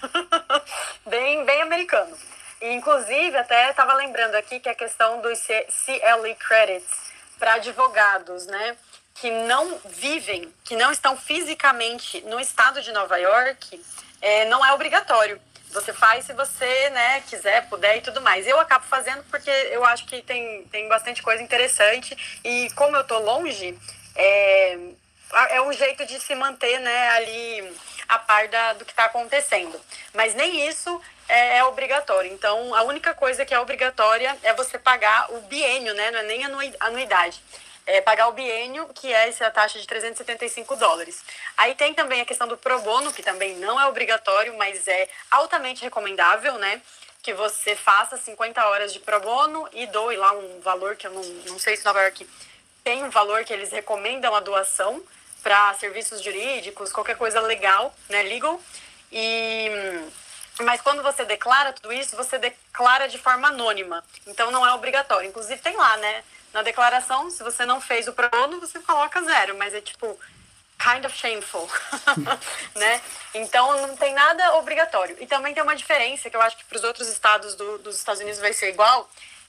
[1.07, 2.17] bem, bem americano.
[2.61, 8.77] E, inclusive, até estava lembrando aqui que a questão dos CLE credits para advogados, né?
[9.15, 13.81] Que não vivem, que não estão fisicamente no estado de Nova York,
[14.21, 15.41] é, não é obrigatório.
[15.73, 18.47] Você faz se você né, quiser, puder e tudo mais.
[18.47, 22.17] Eu acabo fazendo porque eu acho que tem, tem bastante coisa interessante.
[22.45, 23.79] E como eu tô longe,
[24.17, 24.79] é,
[25.51, 27.73] é um jeito de se manter né, ali
[28.09, 29.81] a par da, do que está acontecendo.
[30.13, 32.33] Mas nem isso é, é, obrigatório.
[32.33, 36.11] Então, a única coisa que é obrigatória é você pagar o biênio, né?
[36.11, 36.45] Não é nem
[36.81, 37.41] anuidade
[37.91, 41.25] é, pagar o biênio, que é essa taxa de 375 dólares.
[41.57, 45.09] Aí tem também a questão do pro bono, que também não é obrigatório, mas é
[45.31, 46.81] altamente recomendável, né?
[47.23, 51.13] que você faça 50 horas de pro bono e doe lá um valor que eu
[51.13, 52.27] não, não sei se Nova York
[52.83, 55.03] tem um valor que eles recomendam a doação
[55.43, 58.61] para serviços jurídicos, qualquer coisa legal, né, legal.
[59.13, 59.69] E
[60.63, 64.05] mas quando você declara tudo isso, você declara de forma anônima.
[64.27, 65.29] Então não é obrigatório.
[65.29, 69.23] Inclusive tem lá, né, na declaração, se você não fez o pro bono, você coloca
[69.23, 70.19] zero, mas é tipo
[70.79, 71.69] kind of shameful,
[72.75, 73.01] né?
[73.35, 75.17] Então não tem nada obrigatório.
[75.21, 77.97] E também tem uma diferença que eu acho que para os outros estados do, dos
[77.97, 79.09] Estados Unidos vai ser igual,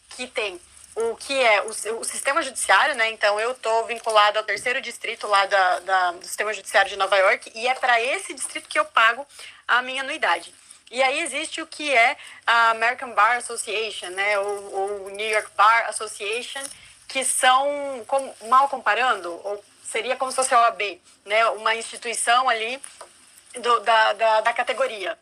[0.10, 0.60] que tem
[0.94, 3.10] o que é o, o sistema judiciário, né?
[3.12, 7.16] Então eu tô vinculado ao terceiro distrito lá da, da do sistema judiciário de Nova
[7.18, 9.26] York e é para esse distrito que eu pago
[9.68, 10.54] a minha anuidade.
[10.92, 14.38] E aí existe o que é a American Bar Association, né?
[14.40, 16.62] O, o New York Bar Association,
[17.12, 20.82] que são, como, mal comparando, ou seria como se fosse a OAB,
[21.26, 21.46] né?
[21.50, 22.82] Uma instituição ali
[23.60, 25.18] do, da, da, da categoria.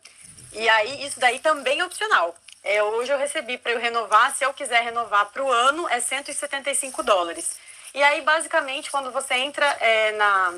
[0.53, 2.35] E aí isso daí também é opcional.
[2.63, 5.99] É, hoje eu recebi para eu renovar, se eu quiser renovar para o ano, é
[5.99, 7.57] 175 dólares.
[7.93, 10.53] E aí, basicamente, quando você entra é, na.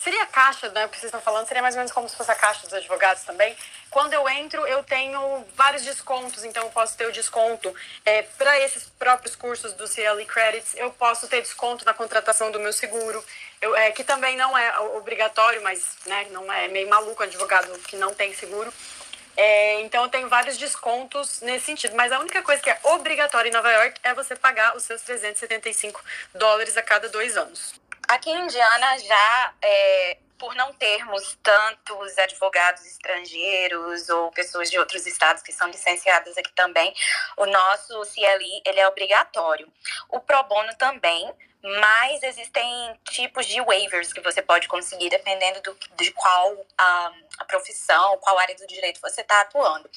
[0.00, 0.84] Seria a caixa, né?
[0.84, 2.74] O que vocês estão falando, seria mais ou menos como se fosse a caixa dos
[2.74, 3.56] advogados também.
[3.94, 7.72] Quando eu entro, eu tenho vários descontos, então eu posso ter o desconto
[8.04, 12.58] é, para esses próprios cursos do CLE Credits, eu posso ter desconto na contratação do
[12.58, 13.24] meu seguro,
[13.60, 17.94] eu, é, que também não é obrigatório, mas né, não é meio maluco advogado que
[17.94, 18.74] não tem seguro.
[19.36, 21.94] É, então eu tenho vários descontos nesse sentido.
[21.94, 25.02] Mas a única coisa que é obrigatória em Nova York é você pagar os seus
[25.02, 26.02] 375
[26.34, 27.80] dólares a cada dois anos.
[28.08, 35.06] Aqui em Indiana já é, por não termos tantos advogados estrangeiros ou pessoas de outros
[35.06, 36.94] estados que são licenciadas aqui também,
[37.36, 39.70] o nosso CLI ele é obrigatório.
[40.08, 41.32] O pro bono também,
[41.64, 47.44] mas existem tipos de waivers que você pode conseguir dependendo do, de qual a, a
[47.46, 49.88] profissão, qual área do direito você está atuando.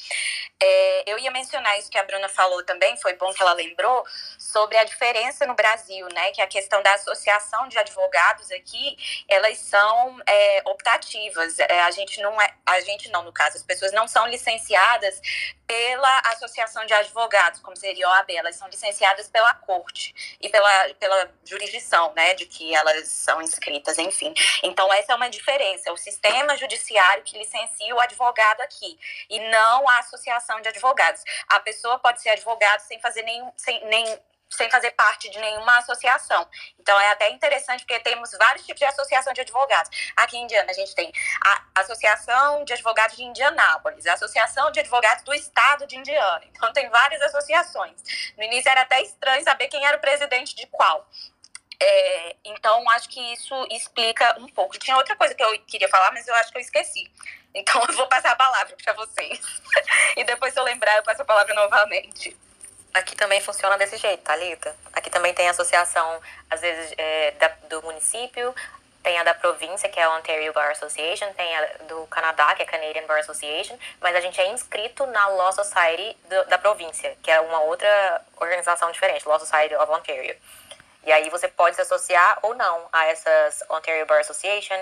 [0.62, 4.06] É, eu ia mencionar isso que a Bruna falou também, foi bom que ela lembrou,
[4.40, 6.32] sobre a diferença no Brasil, né?
[6.32, 11.60] Que a questão da associação de advogados aqui, elas são é, optativas.
[11.60, 15.22] É, a gente não é, a gente não, no caso, as pessoas não são licenciadas
[15.68, 20.94] pela associação de advogados, como seria a OAB, elas são licenciadas pela corte e pela,
[20.94, 24.34] pela jurisdição, né, de que elas são inscritas, enfim.
[24.64, 25.90] Então, essa é uma diferença.
[25.90, 28.98] É o sistema judiciário que licencia o advogado aqui
[29.30, 31.22] e não a associação de advogados.
[31.48, 35.78] A pessoa pode ser advogado sem fazer nenhum, sem, nem sem fazer parte de nenhuma
[35.80, 36.48] associação.
[36.80, 39.90] Então é até interessante porque temos vários tipos de associação de advogados.
[40.16, 41.12] Aqui em Indiana a gente tem
[41.44, 46.44] a Associação de Advogados de Indianápolis, a Associação de Advogados do Estado de Indiana.
[46.52, 48.02] Então tem várias associações.
[48.38, 51.08] No início era até estranho saber quem era o presidente de qual.
[51.80, 54.78] É, então acho que isso explica um pouco.
[54.80, 57.10] Tinha outra coisa que eu queria falar, mas eu acho que eu esqueci.
[57.54, 59.40] Então eu vou passar a palavra para vocês.
[60.18, 62.36] e depois se eu lembrar, eu passo a palavra novamente.
[62.94, 64.76] Aqui também funciona desse jeito, Thalita.
[64.94, 68.56] Aqui também tem associação, às vezes, é, da, do município,
[69.04, 72.64] tem a da província, que é a Ontario Bar Association, tem a do Canadá, que
[72.64, 76.58] é a Canadian Bar Association, mas a gente é inscrito na Law Society do, da
[76.58, 80.36] província, que é uma outra organização diferente, Law Society of Ontario.
[81.08, 84.76] E aí você pode se associar ou não a essas Ontario Bar Association,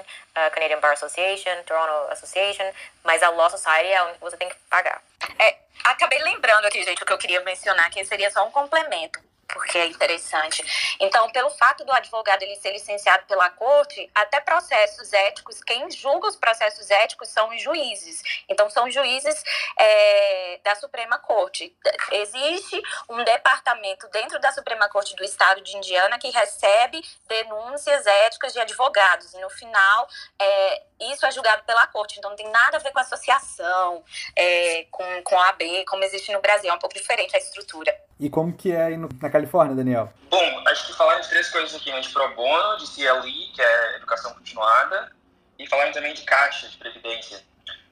[0.52, 2.66] Canadian Bar Association, Toronto Association,
[3.04, 5.04] mas a Law Society é que você tem que pagar.
[5.38, 9.20] É, acabei lembrando aqui, gente, o que eu queria mencionar, que seria só um complemento
[9.48, 10.64] porque é interessante.
[11.00, 16.28] Então, pelo fato do advogado ele ser licenciado pela corte, até processos éticos, quem julga
[16.28, 18.22] os processos éticos são os juízes.
[18.50, 19.44] Então, são juízes
[19.78, 21.76] é, da Suprema Corte.
[22.12, 28.54] Existe um departamento dentro da Suprema Corte do Estado de Indiana que recebe denúncias éticas
[28.54, 29.34] de advogados.
[29.34, 30.08] E no final,
[30.40, 32.18] é, isso é julgado pela corte.
[32.18, 34.04] Então, não tem nada a ver com associação,
[34.36, 36.70] é, com, com a AB, como existe no Brasil.
[36.70, 37.96] É um pouco diferente a estrutura.
[38.20, 40.12] E como que é aí no, na Califórnia, Daniel?
[40.30, 42.00] Bom, acho que falaram de três coisas aqui, né?
[42.00, 45.12] De pro bono, de CLI, que é educação continuada,
[45.60, 47.44] e falaram também de caixa de previdência.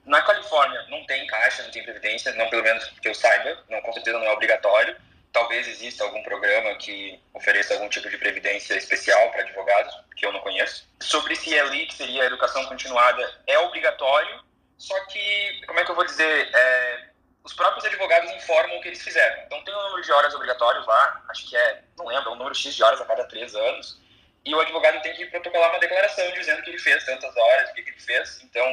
[0.06, 3.82] Na Califórnia não tem caixa, não tem previdência, não pelo menos que eu saiba, não,
[3.82, 4.96] com certeza não é obrigatório.
[5.32, 10.32] Talvez exista algum programa que ofereça algum tipo de previdência especial para advogados, que eu
[10.32, 10.88] não conheço.
[11.02, 14.42] Sobre CLI, que seria educação continuada, é obrigatório,
[14.78, 17.03] só que, como é que eu vou dizer, é,
[17.44, 19.44] os próprios advogados informam o que eles fizeram.
[19.46, 22.36] Então tem um número de horas obrigatórios lá, acho que é, não lembro, é um
[22.36, 24.02] número X de horas a cada três anos,
[24.46, 27.74] e o advogado tem que protocolar uma declaração dizendo que ele fez tantas horas, o
[27.74, 28.42] que, que ele fez.
[28.44, 28.66] Então,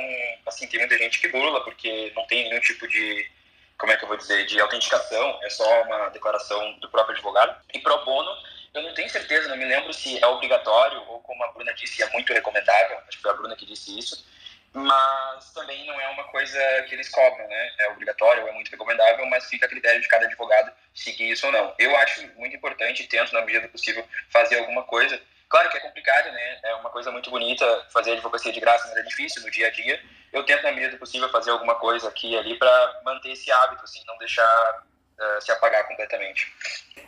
[0.47, 3.31] assim, tem muita gente que burla, porque não tem nenhum tipo de,
[3.79, 7.57] como é que eu vou dizer, de autenticação, é só uma declaração do próprio advogado.
[7.73, 8.31] E pro bono,
[8.75, 12.03] eu não tenho certeza, não me lembro se é obrigatório ou, como a Bruna disse,
[12.03, 14.27] é muito recomendável, acho que foi a Bruna que disse isso,
[14.73, 17.71] mas também não é uma coisa que eles cobram, né?
[17.81, 21.53] É obrigatório, é muito recomendável, mas fica a critério de cada advogado seguir isso ou
[21.53, 21.75] não.
[21.79, 25.21] Eu acho muito importante, tento na medida do possível fazer alguma coisa.
[25.49, 26.61] Claro que é complicado, né?
[26.63, 29.71] É uma coisa muito bonita fazer advocacia de graça, mas é difícil no dia a
[29.71, 30.01] dia.
[30.33, 33.51] Eu tento na medida do possível fazer alguma coisa aqui e ali para manter esse
[33.51, 34.85] hábito, assim, não deixar
[35.19, 36.55] uh, se apagar completamente.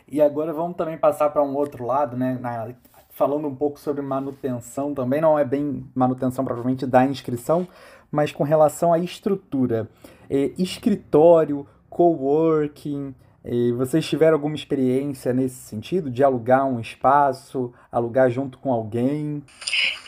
[0.09, 2.37] E agora vamos também passar para um outro lado, né?
[2.41, 2.67] Na,
[3.13, 7.67] falando um pouco sobre manutenção também, não é bem manutenção provavelmente da inscrição,
[8.11, 9.87] mas com relação à estrutura.
[10.29, 18.29] É, escritório, coworking, é, vocês tiveram alguma experiência nesse sentido, de alugar um espaço, alugar
[18.29, 19.43] junto com alguém?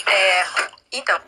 [0.08, 1.20] É, então,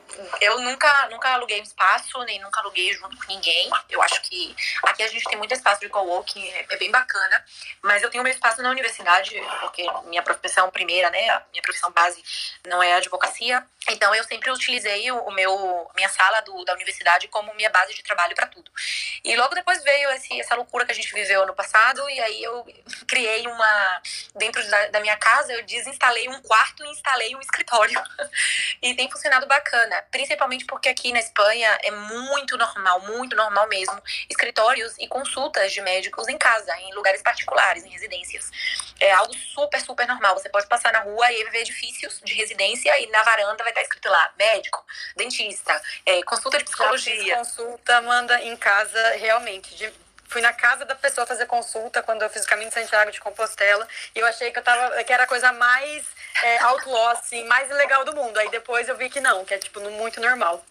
[0.42, 3.70] eu nunca, nunca aluguei espaço, nem nunca aluguei junto com ninguém.
[3.90, 7.44] Eu acho que aqui a gente tem muito espaço de coworking, é, é bem bacana.
[7.82, 11.92] Mas eu tenho meu espaço na universidade, porque minha profissão primeira, né, a minha profissão
[11.92, 12.22] base
[12.66, 13.66] não é advocacia.
[13.90, 18.04] Então eu sempre utilizei o meu minha sala do, da universidade como minha base de
[18.04, 18.70] trabalho para tudo.
[19.24, 22.44] E logo depois veio esse, essa loucura que a gente viveu ano passado e aí
[22.44, 22.66] eu
[23.08, 24.02] criei uma
[24.36, 28.02] dentro da, da minha casa eu desinstalei um quarto e instalei um escritório
[28.82, 34.02] e tem funcionado bacana, principalmente porque aqui na Espanha é muito normal, muito normal mesmo,
[34.30, 38.50] escritórios e consultas de médicos em casa, em lugares particulares, em residências.
[39.00, 40.36] É algo super super normal.
[40.38, 43.82] Você pode passar na rua e ver edifícios de residência e na varanda vai estar
[43.82, 44.84] escrito lá, médico,
[45.16, 47.38] dentista, é, consulta de psicologia.
[47.38, 49.76] consulta, manda em casa realmente.
[49.76, 53.12] De, fui na casa da pessoa fazer consulta quando eu fiz o caminho de Santiago
[53.12, 56.06] de Compostela e eu achei que eu tava que era a coisa mais
[56.44, 58.38] é, outlaw, assim, mais legal do mundo.
[58.38, 60.64] Aí depois eu vi que não, que é tipo muito normal.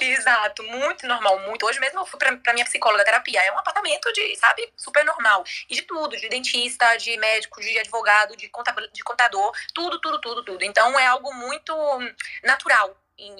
[0.00, 1.64] Exato, muito normal, muito.
[1.64, 3.40] Hoje mesmo eu fui pra, pra minha psicóloga terapia.
[3.40, 5.44] É um apartamento de, sabe, super normal.
[5.68, 10.20] E de tudo, de dentista, de médico, de advogado, de contador, de contador tudo, tudo,
[10.20, 10.64] tudo, tudo.
[10.64, 11.72] Então é algo muito
[12.42, 12.96] natural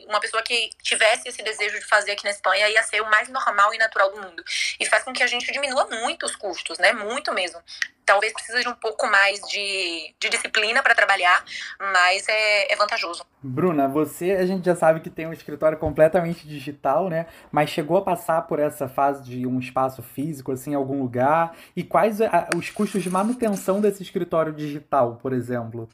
[0.09, 3.29] uma pessoa que tivesse esse desejo de fazer aqui na Espanha ia ser o mais
[3.29, 4.43] normal e natural do mundo.
[4.79, 6.93] E faz com que a gente diminua muito os custos, né?
[6.93, 7.61] Muito mesmo.
[8.05, 11.45] Talvez precise de um pouco mais de, de disciplina para trabalhar,
[11.93, 13.25] mas é, é vantajoso.
[13.41, 17.27] Bruna, você a gente já sabe que tem um escritório completamente digital, né?
[17.53, 21.57] Mas chegou a passar por essa fase de um espaço físico, assim, em algum lugar?
[21.77, 25.89] E quais a, os custos de manutenção desse escritório digital, por exemplo?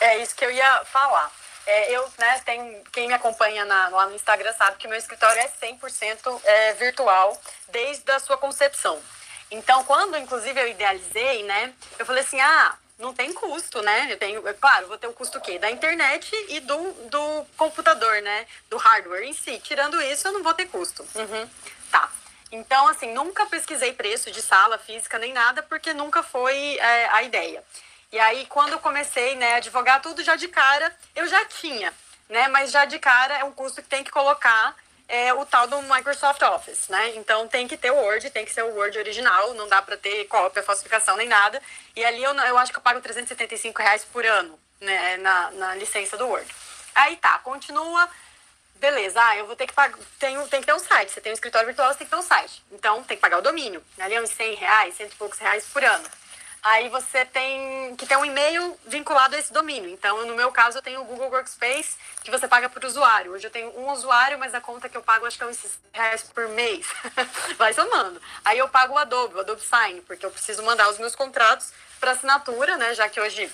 [0.00, 1.39] É isso que eu ia falar.
[1.66, 5.40] É, eu, né, tem, quem me acompanha na, lá no Instagram sabe que meu escritório
[5.40, 9.00] é 100% é, virtual desde a sua concepção.
[9.50, 14.08] Então, quando inclusive eu idealizei, né, eu falei assim: ah, não tem custo, né?
[14.10, 15.58] Eu tenho, é claro, vou ter o custo o quê?
[15.58, 18.46] Da internet e do, do computador, né?
[18.68, 19.58] Do hardware em si.
[19.58, 21.04] Tirando isso, eu não vou ter custo.
[21.14, 21.48] Uhum.
[21.90, 22.10] Tá.
[22.52, 27.22] Então, assim, nunca pesquisei preço de sala física nem nada, porque nunca foi é, a
[27.22, 27.64] ideia.
[28.12, 31.94] E aí, quando eu comecei né, a advogar tudo já de cara, eu já tinha,
[32.28, 32.48] né?
[32.48, 34.74] Mas já de cara é um custo que tem que colocar
[35.06, 37.14] é, o tal do Microsoft Office, né?
[37.14, 39.96] Então tem que ter o Word, tem que ser o Word original, não dá para
[39.96, 41.62] ter cópia, falsificação nem nada.
[41.94, 45.16] E ali eu, eu acho que eu pago 375 reais por ano, né?
[45.18, 46.52] Na, na licença do Word.
[46.96, 48.08] Aí tá, continua.
[48.74, 49.96] Beleza, ah, eu vou ter que pagar.
[50.18, 51.12] Tenho, tem que ter um site.
[51.12, 52.64] Você tem um escritório virtual, você tem que ter um site.
[52.72, 53.84] Então tem que pagar o domínio.
[54.00, 56.08] Ali é uns 100 reais, cento e poucos reais por ano
[56.62, 59.90] aí você tem que ter um e-mail vinculado a esse domínio.
[59.90, 63.32] Então, no meu caso, eu tenho o Google Workspace, que você paga por usuário.
[63.32, 65.78] Hoje eu tenho um usuário, mas a conta que eu pago acho que é uns
[65.92, 66.86] reais por mês.
[67.56, 68.20] Vai somando.
[68.44, 71.72] Aí eu pago o Adobe, o Adobe Sign, porque eu preciso mandar os meus contratos
[71.98, 72.94] para assinatura, né?
[72.94, 73.50] Já que hoje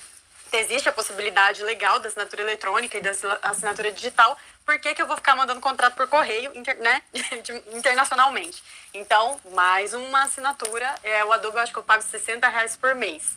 [0.53, 3.11] existe a possibilidade legal da assinatura eletrônica e da
[3.43, 7.01] assinatura digital, por que, que eu vou ficar mandando contrato por correio inter, né,
[7.73, 8.63] internacionalmente?
[8.93, 12.95] Então, mais uma assinatura, é, o Adobe eu acho que eu pago 60 reais por
[12.97, 13.37] mês.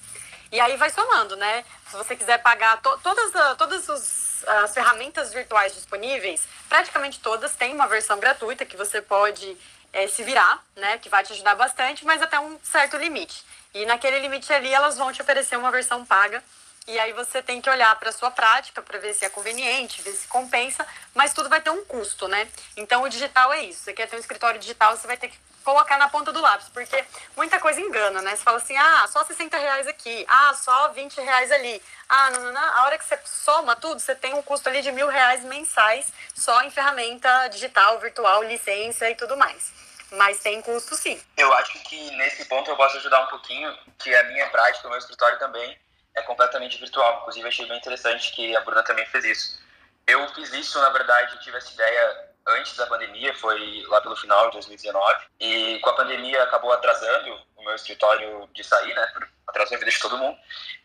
[0.52, 1.64] E aí vai somando, né?
[1.88, 7.76] Se você quiser pagar to, todas, todas os, as ferramentas virtuais disponíveis, praticamente todas têm
[7.76, 9.56] uma versão gratuita que você pode
[9.94, 10.98] é, se virar, né?
[10.98, 13.46] Que vai te ajudar bastante, mas até um certo limite.
[13.76, 16.44] E naquele limite ali, elas vão te oferecer uma versão paga
[16.90, 20.02] e aí você tem que olhar para a sua prática para ver se é conveniente,
[20.02, 22.50] ver se compensa, mas tudo vai ter um custo, né?
[22.76, 23.82] Então o digital é isso.
[23.84, 26.68] Você quer ter um escritório digital, você vai ter que colocar na ponta do lápis,
[26.70, 27.06] porque
[27.38, 28.36] muita coisa engana, né?
[28.36, 31.80] Você fala assim, ah, só 60 reais aqui, ah, só 20 reais ali.
[32.08, 32.78] Ah, não, não, não.
[32.80, 36.12] A hora que você soma tudo, você tem um custo ali de mil reais mensais
[36.34, 39.78] só em ferramenta digital, virtual, licença e tudo mais
[40.12, 41.22] mas tem custo sim.
[41.38, 44.90] Eu acho que nesse ponto eu posso ajudar um pouquinho, que a minha prática, o
[44.90, 45.78] meu escritório também,
[46.16, 47.20] é completamente virtual.
[47.22, 49.60] Inclusive, achei bem interessante que a Bruna também fez isso.
[50.08, 54.48] Eu fiz isso, na verdade, tive essa ideia antes da pandemia, foi lá pelo final
[54.48, 55.26] de 2019.
[55.40, 59.08] E com a pandemia acabou atrasando o meu escritório de sair, né?
[59.48, 60.38] Atrasou a vida de todo mundo.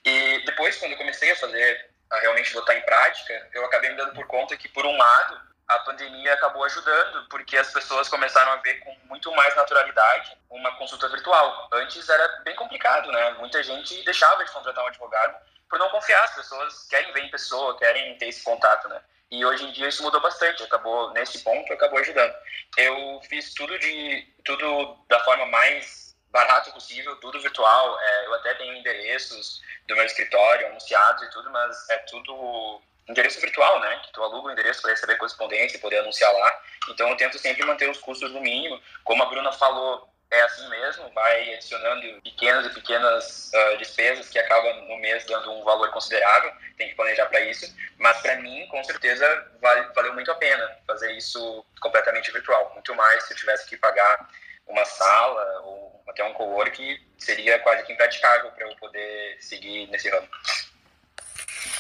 [0.05, 3.97] E depois, quando eu comecei a fazer, a realmente botar em prática, eu acabei me
[3.97, 8.53] dando por conta que, por um lado, a, pandemia acabou ajudando, porque as pessoas começaram
[8.53, 11.69] a ver com muito mais naturalidade uma consulta virtual.
[11.73, 13.31] Antes era bem complicado, né?
[13.39, 15.37] Muita gente deixava de contratar um advogado
[15.69, 16.23] por não confiar.
[16.25, 19.01] As pessoas querem ver em pessoa, querem ter esse contato, né?
[19.31, 22.35] E hoje em dia isso mudou bastante, acabou nesse ponto, acabou ajudando.
[22.77, 27.99] Eu fiz tudo de tudo da forma mais barato possível, tudo virtual.
[28.01, 33.41] É, eu até tenho endereços do meu escritório, anunciados e tudo, mas é tudo endereço
[33.41, 34.01] virtual, né?
[34.05, 36.63] Que tu aluga o endereço para receber correspondência e poder anunciar lá.
[36.89, 38.81] Então eu tento sempre manter os custos no mínimo.
[39.05, 44.39] Como a Bruna falou, é assim mesmo, vai adicionando pequenas e pequenas uh, despesas que
[44.39, 48.67] acabam no mês dando um valor considerável, tem que planejar para isso, mas para mim,
[48.69, 53.37] com certeza, vale, valeu muito a pena fazer isso completamente virtual, muito mais se eu
[53.37, 54.29] tivesse que pagar
[54.67, 60.09] uma sala ou até um cowork, seria quase que impraticável para eu poder seguir nesse
[60.09, 60.29] ramo.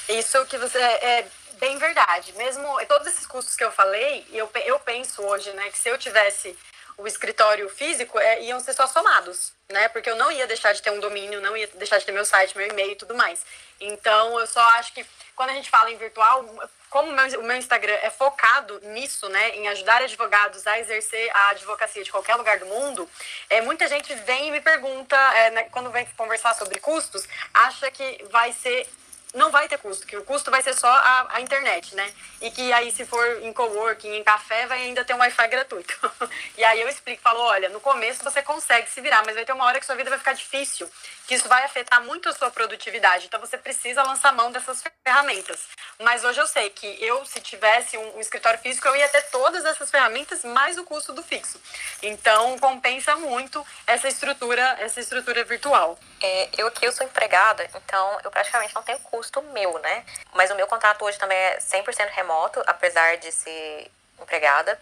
[0.09, 1.28] Isso que você é, é
[1.59, 2.32] bem verdade.
[2.34, 5.96] Mesmo todos esses custos que eu falei, eu, eu penso hoje, né, que se eu
[5.98, 6.57] tivesse
[6.96, 9.88] o escritório físico, é, iam ser só somados, né?
[9.88, 12.24] Porque eu não ia deixar de ter um domínio, não ia deixar de ter meu
[12.24, 13.44] site, meu e-mail e tudo mais.
[13.80, 16.44] Então, eu só acho que quando a gente fala em virtual,
[16.88, 21.30] como o meu, o meu Instagram é focado nisso, né, em ajudar advogados a exercer
[21.34, 23.11] a advocacia de qualquer lugar do mundo,
[23.50, 27.90] é, muita gente vem e me pergunta, é, né, quando vem conversar sobre custos, acha
[27.90, 28.88] que vai ser
[29.35, 32.12] não vai ter custo, que o custo vai ser só a, a internet, né?
[32.41, 36.12] E que aí, se for em coworking, em café, vai ainda ter um Wi-Fi gratuito.
[36.57, 39.53] e aí eu explico, falo, olha, no começo você consegue se virar, mas vai ter
[39.53, 40.89] uma hora que sua vida vai ficar difícil,
[41.26, 43.26] que isso vai afetar muito a sua produtividade.
[43.26, 45.61] Então você precisa lançar mão dessas ferramentas.
[46.01, 49.22] Mas hoje eu sei que eu, se tivesse um, um escritório físico, eu ia ter
[49.30, 51.61] todas essas ferramentas mais o custo do fixo.
[52.03, 55.99] Então compensa muito essa estrutura, essa estrutura virtual.
[56.22, 60.04] É, eu aqui eu sou empregada, então eu praticamente não tenho custo meu, né?
[60.32, 64.78] Mas o meu contrato hoje também é 100% remoto, apesar de ser empregada.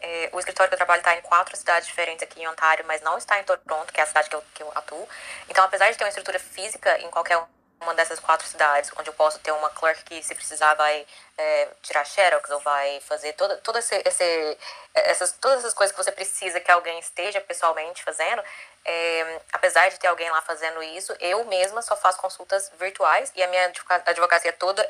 [0.00, 3.00] É, o escritório que eu trabalho está em quatro cidades diferentes aqui em Ontário, mas
[3.02, 5.08] não está em Toronto, que é a cidade que eu, que eu atuo.
[5.48, 7.38] Então, apesar de ter uma estrutura física em qualquer
[7.82, 11.06] uma dessas quatro cidades, onde eu posso ter uma clerk que, se precisar, vai
[11.36, 14.58] é, tirar xerox ou vai fazer toda, toda esse, esse,
[14.94, 18.42] essas, todas essas coisas que você precisa que alguém esteja pessoalmente fazendo,
[18.84, 23.42] é, apesar de ter alguém lá fazendo isso, eu mesma só faço consultas virtuais e
[23.42, 23.72] a minha
[24.06, 24.86] advocacia é toda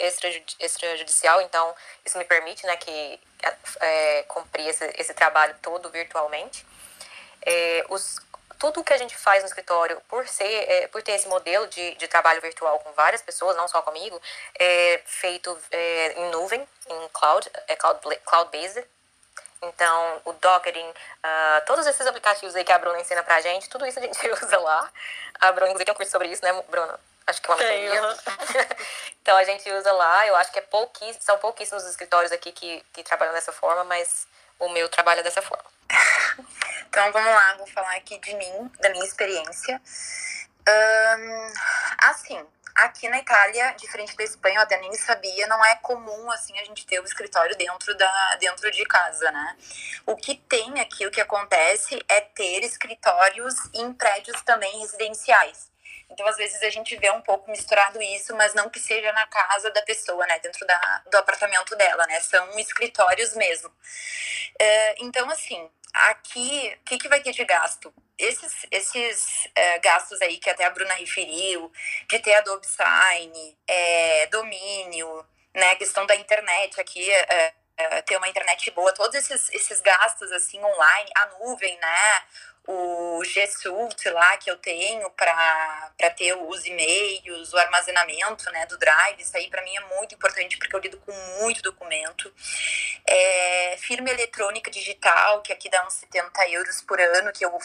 [0.58, 1.74] extrajudicial, então
[2.04, 3.20] isso me permite né, que,
[3.80, 6.66] é, cumprir esse, esse trabalho todo virtualmente.
[7.44, 8.18] É, os
[8.62, 11.96] tudo que a gente faz no escritório, por ser, é, por ter esse modelo de,
[11.96, 14.22] de trabalho virtual com várias pessoas, não só comigo,
[14.56, 18.86] é feito é, em nuvem, em cloud, é cloud, cloud-based.
[19.62, 23.84] Então, o Dockering, uh, todos esses aplicativos aí que a Bruna ensina pra gente, tudo
[23.84, 24.88] isso a gente usa lá.
[25.40, 27.00] A Bruna, inclusive, tem um curso sobre isso, né, Bruna?
[27.26, 28.02] Acho que é uma Tenho.
[29.22, 30.26] Então, a gente usa lá.
[30.26, 30.64] Eu acho que é
[31.20, 34.26] são pouquíssimos escritórios aqui que, que trabalham dessa forma, mas
[34.58, 35.64] o meu trabalha dessa forma.
[36.92, 39.80] Então vamos lá, vou falar aqui de mim, da minha experiência.
[40.68, 41.52] Um,
[42.02, 46.52] assim, aqui na Itália, diferente da Espanha, eu até nem sabia, não é comum assim
[46.58, 49.56] a gente ter o escritório dentro da dentro de casa, né?
[50.04, 55.71] O que tem aqui, o que acontece é ter escritórios em prédios também residenciais.
[56.12, 59.26] Então, às vezes, a gente vê um pouco misturado isso, mas não que seja na
[59.26, 60.38] casa da pessoa, né?
[60.40, 62.20] Dentro da, do apartamento dela, né?
[62.20, 63.68] São escritórios mesmo.
[63.68, 67.92] Uh, então, assim, aqui, o que, que vai ter de gasto?
[68.18, 71.72] Esses, esses uh, gastos aí que até a Bruna referiu,
[72.08, 75.74] de ter Adobe Sign, é, domínio, né?
[75.76, 81.10] questão da internet aqui, uh, ter uma internet boa, todos esses, esses gastos, assim, online,
[81.16, 82.24] a nuvem, né?
[82.66, 88.78] O G Suite lá que eu tenho para ter os e-mails, o armazenamento né, do
[88.78, 92.32] Drive, isso aí para mim é muito importante porque eu lido com muito documento.
[93.06, 97.58] É, firma eletrônica digital, que aqui dá uns 70 euros por ano, que eu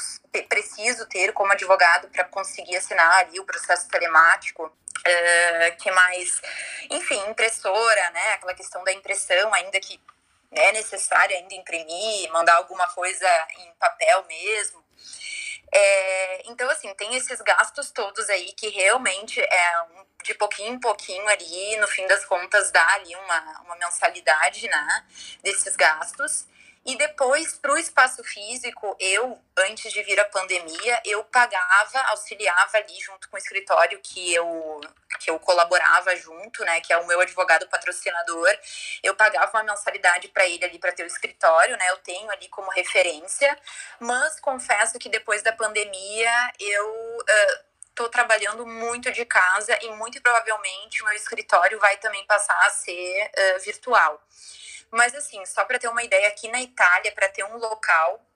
[0.50, 4.76] preciso ter como advogado para conseguir assinar ali o processo telemático.
[5.06, 6.42] É, que mais?
[6.90, 8.34] Enfim, impressora, né?
[8.34, 10.02] Aquela questão da impressão, ainda que
[10.52, 13.28] é necessário ainda imprimir, mandar alguma coisa
[13.60, 14.87] em papel mesmo.
[15.72, 19.86] É, então, assim, tem esses gastos todos aí que realmente é
[20.24, 25.06] de pouquinho em pouquinho ali, no fim das contas, dá ali uma, uma mensalidade, né,
[25.44, 26.46] desses gastos.
[26.88, 32.78] E depois, para o espaço físico, eu, antes de vir a pandemia, eu pagava, auxiliava
[32.78, 34.80] ali junto com o escritório que eu,
[35.20, 38.58] que eu colaborava junto, né, que é o meu advogado patrocinador.
[39.04, 42.48] Eu pagava uma mensalidade para ele ali para ter o escritório, né, eu tenho ali
[42.48, 43.60] como referência.
[44.00, 46.88] Mas confesso que depois da pandemia, eu.
[46.90, 52.56] Uh, estou trabalhando muito de casa e muito provavelmente o meu escritório vai também passar
[52.68, 54.22] a ser uh, virtual.
[54.92, 58.28] Mas assim, só para ter uma ideia, aqui na Itália, para ter um local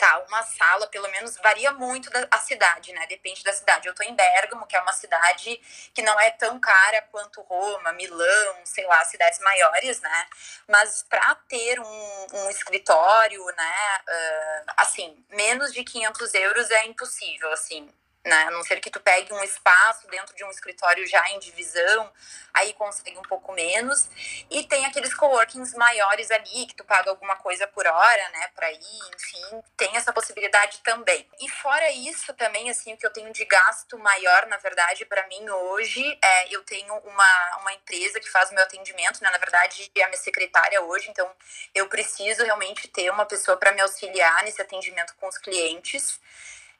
[0.00, 3.06] tá, uma sala, pelo menos, varia muito da a cidade, né?
[3.06, 3.86] Depende da cidade.
[3.86, 5.60] Eu tô em Bergamo, que é uma cidade
[5.92, 10.26] que não é tão cara quanto Roma, Milão, sei lá, cidades maiores, né?
[10.66, 17.52] Mas para ter um, um, escritório, né, uh, assim, menos de 500 euros é impossível,
[17.52, 17.92] assim
[18.24, 18.44] né?
[18.44, 22.12] A não ser que tu pegue um espaço dentro de um escritório já em divisão,
[22.52, 24.08] aí consegue um pouco menos.
[24.50, 28.70] E tem aqueles coworkings maiores ali, que tu paga alguma coisa por hora, né, para
[28.70, 31.26] ir, enfim, tem essa possibilidade também.
[31.40, 35.26] E fora isso também, assim, o que eu tenho de gasto maior, na verdade, para
[35.26, 39.38] mim hoje, é eu tenho uma, uma empresa que faz o meu atendimento, né, na
[39.38, 41.30] verdade, é a minha secretária hoje, então
[41.74, 46.20] eu preciso realmente ter uma pessoa para me auxiliar nesse atendimento com os clientes.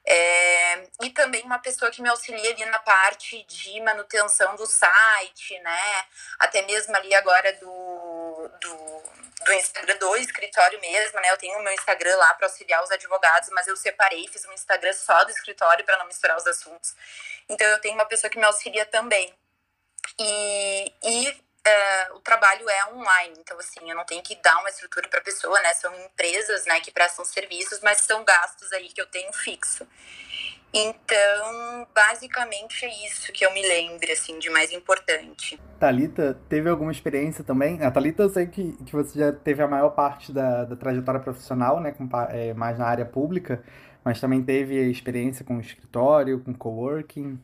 [0.05, 5.59] É, e também uma pessoa que me auxilia ali na parte de manutenção do site,
[5.59, 6.05] né?
[6.39, 9.03] Até mesmo ali agora do, do,
[9.45, 11.31] do Instagram, do escritório mesmo, né?
[11.31, 14.53] Eu tenho o meu Instagram lá para auxiliar os advogados, mas eu separei, fiz um
[14.53, 16.95] Instagram só do escritório para não misturar os assuntos.
[17.47, 19.33] Então eu tenho uma pessoa que me auxilia também.
[20.19, 21.41] E, e
[22.15, 25.23] o trabalho é online, então assim, eu não tenho que dar uma estrutura para a
[25.23, 25.73] pessoa, né?
[25.73, 29.87] São empresas, né, que prestam serviços, mas são gastos aí que eu tenho fixo.
[30.73, 35.59] Então, basicamente é isso que eu me lembro, assim, de mais importante.
[35.77, 37.83] Talita teve alguma experiência também?
[37.83, 41.19] A Talita, eu sei que, que você já teve a maior parte da, da trajetória
[41.19, 43.61] profissional, né, com, é, mais na área pública,
[44.03, 47.37] mas também teve experiência com escritório, com coworking.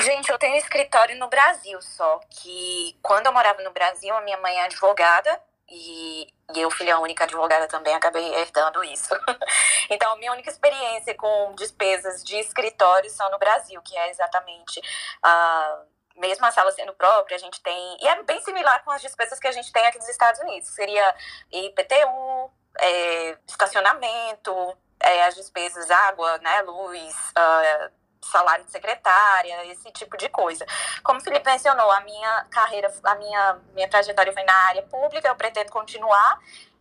[0.00, 4.36] Gente, eu tenho escritório no Brasil só, que quando eu morava no Brasil, a minha
[4.38, 9.14] mãe é advogada e, e eu, filha única advogada também, acabei herdando isso.
[9.88, 14.80] então, minha única experiência com despesas de escritório são no Brasil, que é exatamente
[15.22, 15.82] a.
[16.16, 17.96] mesmo a sala sendo própria, a gente tem.
[18.00, 20.68] E é bem similar com as despesas que a gente tem aqui nos Estados Unidos.
[20.70, 21.14] Seria
[21.52, 22.50] IPTU,
[22.80, 30.28] é, estacionamento, é, as despesas, água, né, luz, uh, salário de secretária, esse tipo de
[30.28, 30.64] coisa.
[31.02, 35.28] Como o Felipe mencionou, a minha carreira, a minha, minha trajetória foi na área pública,
[35.28, 36.38] eu pretendo continuar.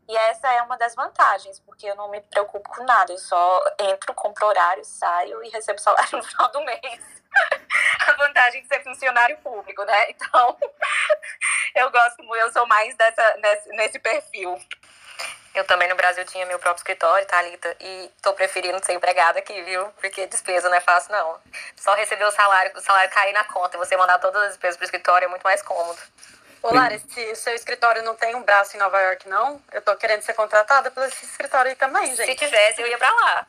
[0.07, 3.63] E essa é uma das vantagens, porque eu não me preocupo com nada, eu só
[3.79, 7.21] entro, compro horário, saio e recebo salário no final do mês.
[8.07, 10.09] a vantagem de ser funcionário público, né?
[10.09, 10.57] Então,
[11.75, 14.57] eu gosto eu sou mais dessa, nesse, nesse perfil.
[15.59, 19.61] Eu também no Brasil tinha meu próprio escritório, Thalita, e tô preferindo ser empregada aqui,
[19.63, 19.87] viu?
[19.99, 21.37] Porque despesa não é fácil, não.
[21.75, 24.77] Só receber o salário, o salário cair na conta e você mandar todas as despesas
[24.77, 25.99] pro escritório é muito mais cômodo.
[26.63, 29.93] Ô, Lara, se seu escritório não tem um braço em Nova York, não, eu tô
[29.97, 32.31] querendo ser contratada esse escritório aí também, gente.
[32.31, 33.47] Se tivesse, eu ia pra lá.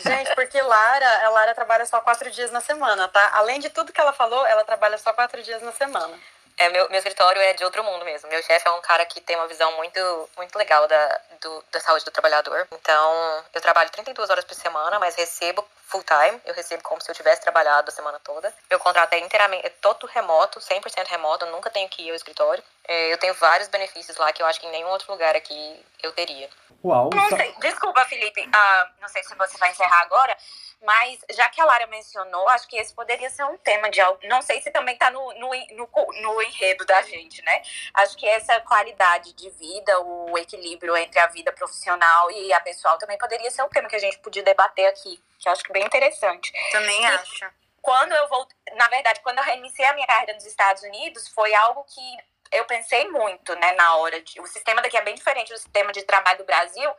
[0.00, 3.30] Gente, porque Lara, a Lara trabalha só quatro dias na semana, tá?
[3.34, 6.18] Além de tudo que ela falou, ela trabalha só quatro dias na semana.
[6.60, 8.28] É, meu, meu escritório é de outro mundo mesmo.
[8.28, 11.80] Meu chefe é um cara que tem uma visão muito, muito legal da, do, da
[11.80, 12.68] saúde do trabalhador.
[12.70, 16.38] Então, eu trabalho 32 horas por semana, mas recebo full time.
[16.44, 18.52] Eu recebo como se eu tivesse trabalhado a semana toda.
[18.68, 21.46] Meu contrato é inteiramente, é todo remoto, 100% remoto.
[21.46, 22.62] Eu nunca tenho que ir ao escritório.
[22.86, 25.82] É, eu tenho vários benefícios lá que eu acho que em nenhum outro lugar aqui
[26.02, 26.50] eu teria.
[26.84, 27.08] Uau!
[27.14, 28.42] Não sei, desculpa, Felipe.
[28.42, 30.36] Uh, não sei se você vai encerrar agora,
[30.82, 34.18] mas já que a Lara mencionou, acho que esse poderia ser um tema de algo.
[34.24, 37.62] Não sei se também está no, no, no, no, enredo da gente, né?
[37.94, 42.96] Acho que essa qualidade de vida, o equilíbrio entre a vida profissional e a pessoal
[42.98, 45.70] também poderia ser um tema que a gente podia debater aqui, que eu acho que
[45.70, 46.50] é bem interessante.
[46.72, 47.46] Também e, acho.
[47.82, 51.54] Quando eu voltei, na verdade, quando eu reiniciei a minha carreira nos Estados Unidos, foi
[51.54, 52.18] algo que
[52.52, 54.40] eu pensei muito, né, na hora de.
[54.40, 56.90] O sistema daqui é bem diferente do sistema de trabalho do Brasil,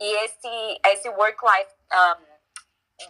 [0.00, 1.70] e esse, esse work-life.
[1.92, 2.35] Um,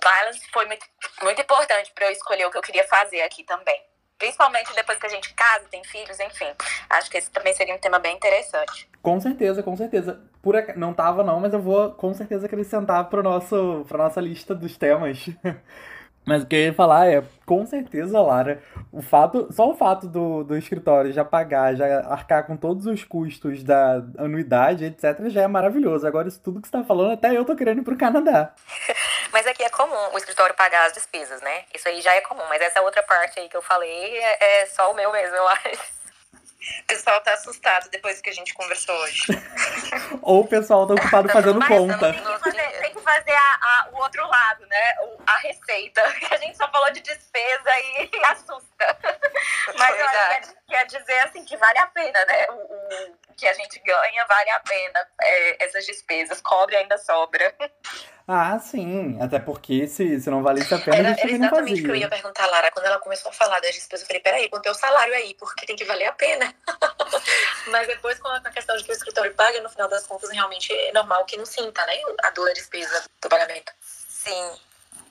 [0.02, 0.84] balance foi muito,
[1.22, 3.80] muito importante para eu escolher o que eu queria fazer aqui também.
[4.18, 6.50] Principalmente depois que a gente casa, tem filhos, enfim.
[6.88, 8.88] Acho que esse também seria um tema bem interessante.
[9.02, 10.20] Com certeza, com certeza.
[10.42, 14.54] Por Não tava não, mas eu vou com certeza acrescentar para nosso pra nossa lista
[14.54, 15.26] dos temas.
[16.26, 18.60] Mas o que eu ia falar é, com certeza, Lara,
[18.90, 23.04] o fato, só o fato do, do escritório já pagar, já arcar com todos os
[23.04, 26.04] custos da anuidade, etc., já é maravilhoso.
[26.04, 28.52] Agora, isso tudo que você está falando, até eu tô querendo ir pro Canadá.
[29.32, 31.62] Mas aqui é comum o escritório pagar as despesas, né?
[31.72, 34.66] Isso aí já é comum, mas essa outra parte aí que eu falei é, é
[34.66, 35.95] só o meu mesmo, eu acho.
[36.80, 39.22] O pessoal tá assustado depois que a gente conversou hoje.
[40.22, 42.12] Ou o pessoal tá ocupado fazendo Mas conta.
[42.12, 44.94] Tem que fazer, tem que fazer a, a, o outro lado, né?
[45.02, 46.02] O, a receita.
[46.26, 48.98] Que a gente só falou de despesa e, e assusta.
[49.78, 52.46] Mas eu acho que quer dizer assim que vale a pena, né?
[52.50, 55.08] O, o que a gente ganha vale a pena.
[55.22, 56.40] É, essas despesas.
[56.40, 57.54] Cobre ainda sobra.
[58.28, 59.16] Ah, sim.
[59.20, 61.72] Até porque se, se não valesse a pena, Era, a gente era também não exatamente
[61.72, 61.84] o fazia.
[61.84, 62.70] que eu ia perguntar a Lara.
[62.72, 65.34] Quando ela começou a falar das despesas, eu falei, peraí, quanto é o salário aí?
[65.34, 66.52] Porque tem que valer a pena.
[67.68, 70.06] Mas depois, com a com a questão de que o escritório paga, no final das
[70.06, 71.94] contas, realmente é normal que não sinta, né?
[72.24, 73.72] A dor da despesa do pagamento.
[73.80, 74.50] Sim.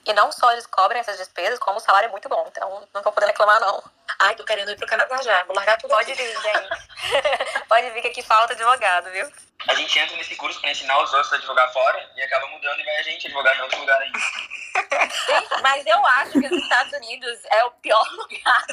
[0.05, 2.45] E não só eles cobrem essas despesas, como o salário é muito bom.
[2.47, 3.83] Então não tô podendo reclamar, não.
[4.19, 5.43] Ai, tô querendo ir pro Canadá já.
[5.45, 6.69] Vou largar tudo Pode vir, gente.
[7.67, 9.27] Pode vir que aqui falta advogado, viu?
[9.67, 12.79] A gente entra nesse curso pra ensinar os outros a advogar fora e acaba mudando
[12.79, 14.19] e vai a gente advogar em outro lugar ainda.
[15.61, 18.65] Mas eu acho que os Estados Unidos é o pior lugar.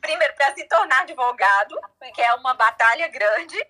[0.00, 1.78] Primeiro, para se tornar advogado,
[2.14, 3.66] que é uma batalha grande.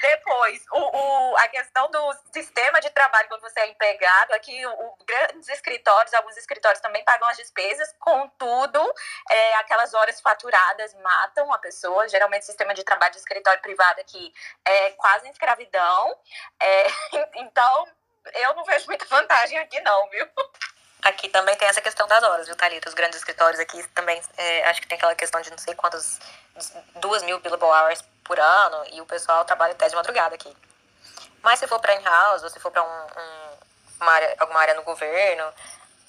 [0.00, 4.70] Depois, o, o- a questão do sistema de trabalho quando você é empregado, aqui o,
[4.70, 8.94] o- grandes escritórios, alguns escritórios também pagam as despesas, contudo,
[9.30, 12.08] é, aquelas horas faturadas matam a pessoa.
[12.08, 14.32] Geralmente, o sistema de trabalho de escritório privado aqui
[14.64, 16.18] é quase escravidão.
[16.60, 16.86] É,
[17.36, 17.88] então,
[18.34, 20.28] eu não vejo muita vantagem aqui, não, viu?
[21.02, 22.88] Aqui também tem essa questão das horas, viu, Thalita?
[22.88, 26.18] Os grandes escritórios aqui também, é, acho que tem aquela questão de não sei quantas,
[27.00, 30.54] duas mil billable hours por ano, e o pessoal trabalha até de madrugada aqui.
[31.42, 34.74] Mas se for pra in-house, ou se for pra um, um- uma área, alguma área
[34.74, 35.44] no governo,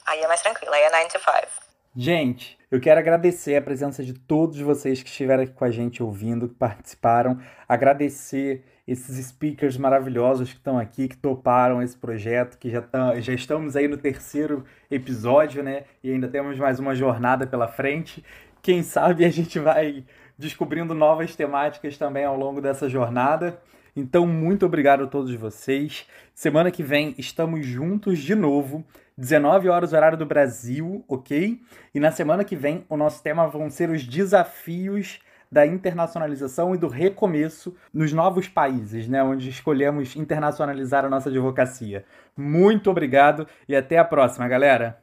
[0.06, 1.70] aí é mais tranquilo, aí é 9 to 5.
[1.96, 6.02] Gente, eu quero agradecer a presença de todos vocês que estiveram aqui com a gente
[6.04, 7.40] ouvindo, que participaram.
[7.68, 13.34] Agradecer esses speakers maravilhosos que estão aqui, que toparam esse projeto, que já, tão, já
[13.34, 15.84] estamos aí no terceiro episódio, né?
[16.04, 18.24] E ainda temos mais uma jornada pela frente.
[18.62, 20.04] Quem sabe a gente vai
[20.38, 23.62] descobrindo novas temáticas também ao longo dessa jornada.
[23.96, 26.08] Então, muito obrigado a todos vocês.
[26.34, 28.84] Semana que vem estamos juntos de novo.
[29.18, 31.60] 19 horas, horário do Brasil, ok?
[31.94, 35.20] E na semana que vem, o nosso tema vão ser os desafios
[35.52, 39.24] da internacionalização e do recomeço nos novos países, né?
[39.24, 42.06] Onde escolhemos internacionalizar a nossa advocacia.
[42.36, 44.98] Muito obrigado e até a próxima, galera!